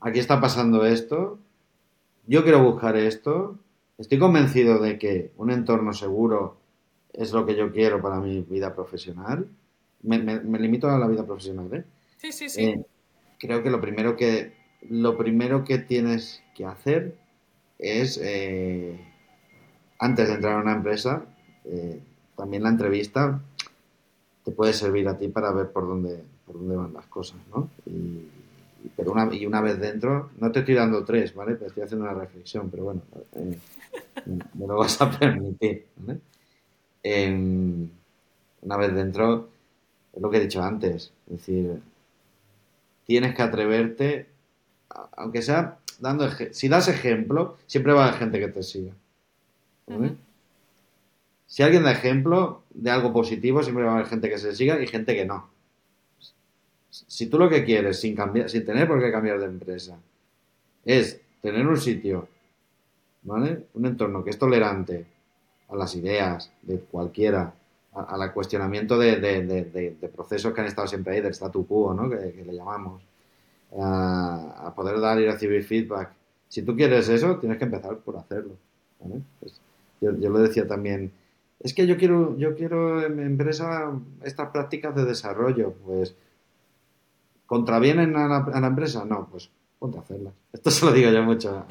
aquí 0.00 0.18
está 0.18 0.40
pasando 0.40 0.86
esto, 0.86 1.38
yo 2.26 2.42
quiero 2.42 2.62
buscar 2.62 2.96
esto, 2.96 3.58
estoy 3.98 4.18
convencido 4.18 4.78
de 4.78 4.98
que 4.98 5.32
un 5.36 5.50
entorno 5.50 5.92
seguro 5.92 6.56
es 7.12 7.32
lo 7.32 7.46
que 7.46 7.56
yo 7.56 7.72
quiero 7.72 8.00
para 8.00 8.20
mi 8.20 8.40
vida 8.42 8.74
profesional. 8.74 9.48
Me, 10.02 10.18
limito 10.58 10.88
a 10.88 10.98
la 10.98 11.06
vida 11.06 11.24
profesional, 11.24 11.72
¿eh? 11.72 11.84
Sí, 12.18 12.32
sí, 12.32 12.48
sí. 12.48 12.64
Eh, 12.64 12.84
creo 13.38 13.62
que 13.62 13.70
lo 13.70 13.80
primero 13.80 14.16
que 14.16 14.54
lo 14.88 15.16
primero 15.16 15.64
que 15.64 15.78
tienes 15.78 16.42
que 16.54 16.64
hacer 16.64 17.16
es 17.78 18.18
eh, 18.22 18.98
antes 19.98 20.28
de 20.28 20.34
entrar 20.34 20.58
a 20.58 20.62
una 20.62 20.74
empresa, 20.74 21.24
eh, 21.64 22.00
también 22.36 22.62
la 22.62 22.70
entrevista 22.70 23.40
te 24.44 24.52
puede 24.52 24.72
servir 24.72 25.08
a 25.08 25.18
ti 25.18 25.28
para 25.28 25.50
ver 25.52 25.72
por 25.72 25.86
dónde, 25.88 26.22
por 26.46 26.56
dónde 26.56 26.76
van 26.76 26.92
las 26.92 27.06
cosas, 27.06 27.38
¿no? 27.54 27.68
Y, 27.86 28.28
pero 28.96 29.10
una, 29.10 29.34
y 29.34 29.44
una 29.46 29.60
vez 29.60 29.80
dentro, 29.80 30.30
no 30.38 30.52
te 30.52 30.60
estoy 30.60 30.74
dando 30.74 31.04
tres, 31.04 31.34
¿vale? 31.34 31.56
Te 31.56 31.66
estoy 31.66 31.82
haciendo 31.82 32.04
una 32.04 32.14
reflexión, 32.14 32.70
pero 32.70 32.84
bueno, 32.84 33.02
eh, 33.32 33.58
me 34.54 34.66
lo 34.66 34.76
vas 34.76 35.00
a 35.00 35.10
permitir, 35.10 35.86
¿vale? 35.96 36.20
Una 38.62 38.76
vez 38.76 38.94
dentro, 38.94 39.48
es 40.12 40.20
lo 40.20 40.30
que 40.30 40.38
he 40.38 40.40
dicho 40.40 40.62
antes, 40.62 41.12
es 41.26 41.36
decir, 41.36 41.80
tienes 43.06 43.34
que 43.34 43.42
atreverte, 43.42 44.26
aunque 45.16 45.42
sea 45.42 45.78
dando 46.00 46.28
si 46.50 46.68
das 46.68 46.88
ejemplo, 46.88 47.56
siempre 47.66 47.92
va 47.92 48.04
a 48.04 48.08
haber 48.08 48.18
gente 48.18 48.40
que 48.40 48.48
te 48.48 48.62
siga. 48.62 48.92
Si 51.46 51.62
alguien 51.62 51.84
da 51.84 51.92
ejemplo 51.92 52.62
de 52.74 52.90
algo 52.90 53.12
positivo, 53.12 53.62
siempre 53.62 53.84
va 53.84 53.92
a 53.92 53.94
haber 53.96 54.06
gente 54.06 54.28
que 54.28 54.38
se 54.38 54.54
siga 54.54 54.80
y 54.82 54.86
gente 54.86 55.14
que 55.14 55.24
no. 55.24 55.48
Si 56.90 57.26
tú 57.26 57.38
lo 57.38 57.48
que 57.48 57.64
quieres, 57.64 58.00
sin, 58.00 58.16
cambiar, 58.16 58.50
sin 58.50 58.64
tener 58.64 58.88
por 58.88 59.00
qué 59.00 59.12
cambiar 59.12 59.38
de 59.38 59.46
empresa, 59.46 59.96
es 60.84 61.20
tener 61.40 61.66
un 61.66 61.76
sitio, 61.76 62.28
¿vale? 63.22 63.66
Un 63.74 63.86
entorno 63.86 64.24
que 64.24 64.30
es 64.30 64.38
tolerante 64.38 65.06
a 65.68 65.76
las 65.76 65.94
ideas 65.94 66.52
de 66.62 66.78
cualquiera, 66.78 67.54
al 67.92 68.32
cuestionamiento 68.32 68.98
de, 68.98 70.10
procesos 70.14 70.52
que 70.52 70.60
han 70.60 70.66
estado 70.66 70.86
siempre 70.86 71.14
ahí, 71.14 71.20
del 71.20 71.32
statu 71.32 71.66
quo, 71.66 71.94
¿no? 71.94 72.10
que, 72.10 72.44
le 72.44 72.54
llamamos, 72.54 73.02
a, 73.78 74.72
poder 74.76 75.00
dar 75.00 75.18
y 75.20 75.26
recibir 75.26 75.64
feedback. 75.64 76.10
Si 76.48 76.62
tú 76.62 76.76
quieres 76.76 77.08
eso, 77.08 77.38
tienes 77.38 77.58
que 77.58 77.64
empezar 77.64 77.96
por 77.98 78.16
hacerlo. 78.16 78.56
Pues 79.40 79.60
yo, 80.00 80.10
lo 80.12 80.38
decía 80.38 80.66
también, 80.66 81.12
es 81.60 81.74
que 81.74 81.86
yo 81.86 81.96
quiero, 81.96 82.36
yo 82.36 82.54
quiero 82.54 83.04
en 83.04 83.16
mi 83.16 83.22
empresa 83.22 83.92
estas 84.22 84.50
prácticas 84.50 84.94
de 84.94 85.04
desarrollo, 85.04 85.72
pues 85.84 86.14
¿contravienen 87.46 88.16
a 88.16 88.28
la, 88.28 88.36
a 88.52 88.66
empresa? 88.66 89.04
No, 89.04 89.26
pues 89.30 89.50
ponte 89.78 89.98
a 89.98 90.02
hacerlas. 90.02 90.34
Esto 90.52 90.70
se 90.70 90.84
lo 90.84 90.92
digo 90.92 91.10
yo 91.10 91.22
mucho 91.22 91.66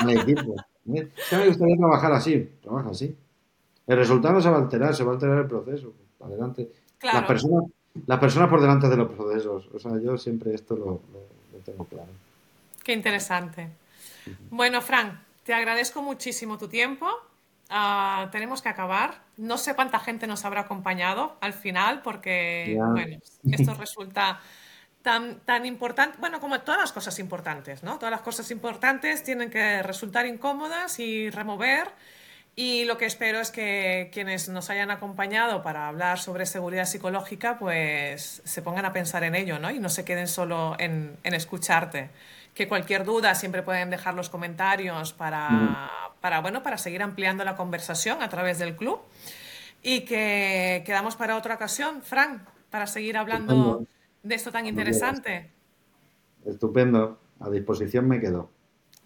al 0.00 0.10
equipo. 0.10 0.56
Si 0.84 1.36
me 1.36 1.46
gustaría 1.46 1.76
trabajar 1.76 2.12
así, 2.12 2.50
trabaja 2.62 2.90
así. 2.90 3.16
El 3.86 3.96
resultado 3.96 4.40
se 4.40 4.48
va 4.48 4.56
a 4.56 4.60
alterar, 4.60 4.94
se 4.94 5.04
va 5.04 5.12
a 5.12 5.14
alterar 5.14 5.38
el 5.38 5.46
proceso. 5.46 5.92
Adelante. 6.20 6.70
Las, 7.02 7.24
personas, 7.24 7.64
las 8.06 8.18
personas 8.18 8.48
por 8.48 8.60
delante 8.60 8.88
de 8.88 8.96
los 8.96 9.10
procesos. 9.10 9.68
O 9.74 9.78
sea, 9.78 9.92
yo 10.00 10.16
siempre 10.16 10.54
esto 10.54 10.76
lo, 10.76 11.00
tengo 11.64 11.84
claro. 11.84 12.08
Qué 12.84 12.92
interesante. 12.92 13.68
Bueno, 14.50 14.80
Frank, 14.80 15.14
te 15.44 15.54
agradezco 15.54 16.02
muchísimo 16.02 16.58
tu 16.58 16.68
tiempo. 16.68 17.06
Ah, 17.68 18.28
tenemos 18.32 18.62
que 18.62 18.68
acabar. 18.68 19.22
No 19.36 19.58
sé 19.58 19.74
cuánta 19.74 19.98
gente 20.00 20.26
nos 20.26 20.44
habrá 20.44 20.62
acompañado 20.62 21.36
al 21.40 21.52
final, 21.52 22.02
porque 22.02 22.76
bueno, 22.78 23.18
esto 23.50 23.74
resulta 23.74 24.40
tan, 25.02 25.40
tan 25.40 25.66
importante, 25.66 26.18
bueno, 26.20 26.40
como 26.40 26.60
todas 26.60 26.80
las 26.80 26.92
cosas 26.92 27.18
importantes, 27.18 27.82
¿no? 27.82 27.98
Todas 27.98 28.10
las 28.10 28.20
cosas 28.20 28.50
importantes 28.50 29.22
tienen 29.22 29.50
que 29.50 29.82
resultar 29.82 30.26
incómodas 30.26 30.98
y 30.98 31.30
remover. 31.30 31.88
Y 32.56 32.84
lo 32.84 32.98
que 32.98 33.06
espero 33.06 33.40
es 33.40 33.50
que 33.50 34.10
quienes 34.12 34.48
nos 34.48 34.68
hayan 34.68 34.90
acompañado 34.90 35.62
para 35.62 35.88
hablar 35.88 36.18
sobre 36.18 36.44
seguridad 36.44 36.84
psicológica, 36.84 37.58
pues 37.58 38.42
se 38.44 38.60
pongan 38.60 38.84
a 38.84 38.92
pensar 38.92 39.24
en 39.24 39.34
ello, 39.34 39.58
¿no? 39.58 39.70
Y 39.70 39.78
no 39.78 39.88
se 39.88 40.04
queden 40.04 40.28
solo 40.28 40.76
en, 40.78 41.16
en 41.22 41.34
escucharte. 41.34 42.10
Que 42.54 42.68
cualquier 42.68 43.04
duda 43.04 43.34
siempre 43.34 43.62
pueden 43.62 43.88
dejar 43.88 44.14
los 44.14 44.28
comentarios 44.28 45.12
para, 45.12 45.90
para, 46.20 46.40
bueno, 46.40 46.62
para 46.62 46.76
seguir 46.76 47.02
ampliando 47.02 47.44
la 47.44 47.56
conversación 47.56 48.22
a 48.22 48.28
través 48.28 48.58
del 48.58 48.76
club. 48.76 49.00
Y 49.82 50.00
que 50.00 50.82
quedamos 50.84 51.16
para 51.16 51.36
otra 51.36 51.54
ocasión, 51.54 52.02
Frank, 52.02 52.42
para 52.68 52.86
seguir 52.86 53.16
hablando 53.16 53.86
de 54.22 54.34
esto 54.34 54.52
tan 54.52 54.66
interesante. 54.66 55.50
Estupendo, 56.44 57.20
a 57.38 57.50
disposición 57.50 58.08
me 58.08 58.20
quedo. 58.20 58.50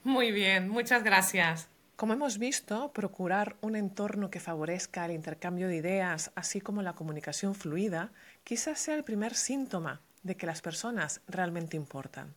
Muy 0.02 0.32
bien, 0.32 0.68
muchas 0.68 1.02
gracias. 1.02 1.68
Como 1.96 2.12
hemos 2.12 2.38
visto, 2.38 2.92
procurar 2.92 3.56
un 3.60 3.76
entorno 3.76 4.30
que 4.30 4.40
favorezca 4.40 5.04
el 5.04 5.12
intercambio 5.12 5.68
de 5.68 5.76
ideas, 5.76 6.32
así 6.34 6.60
como 6.60 6.82
la 6.82 6.94
comunicación 6.94 7.54
fluida, 7.54 8.12
quizás 8.42 8.80
sea 8.80 8.96
el 8.96 9.04
primer 9.04 9.34
síntoma 9.34 10.00
de 10.24 10.36
que 10.36 10.46
las 10.46 10.60
personas 10.60 11.20
realmente 11.28 11.76
importan. 11.76 12.34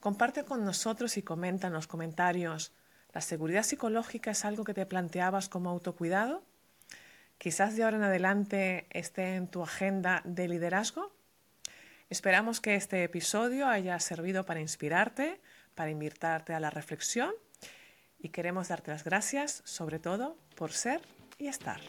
Comparte 0.00 0.44
con 0.44 0.64
nosotros 0.64 1.16
y 1.16 1.22
comenta 1.22 1.66
en 1.66 1.74
los 1.74 1.86
comentarios, 1.86 2.72
¿la 3.12 3.20
seguridad 3.20 3.62
psicológica 3.62 4.32
es 4.32 4.44
algo 4.44 4.64
que 4.64 4.74
te 4.74 4.86
planteabas 4.86 5.48
como 5.48 5.70
autocuidado? 5.70 6.42
Quizás 7.38 7.76
de 7.76 7.84
ahora 7.84 7.98
en 7.98 8.02
adelante 8.02 8.86
esté 8.90 9.36
en 9.36 9.48
tu 9.48 9.62
agenda 9.62 10.22
de 10.24 10.48
liderazgo. 10.48 11.13
Esperamos 12.10 12.60
que 12.60 12.74
este 12.74 13.02
episodio 13.02 13.66
haya 13.66 13.98
servido 13.98 14.44
para 14.44 14.60
inspirarte, 14.60 15.40
para 15.74 15.90
invitarte 15.90 16.54
a 16.54 16.60
la 16.60 16.70
reflexión 16.70 17.32
y 18.18 18.28
queremos 18.28 18.68
darte 18.68 18.90
las 18.90 19.04
gracias 19.04 19.62
sobre 19.64 19.98
todo 19.98 20.36
por 20.54 20.72
ser 20.72 21.00
y 21.38 21.48
estar. 21.48 21.80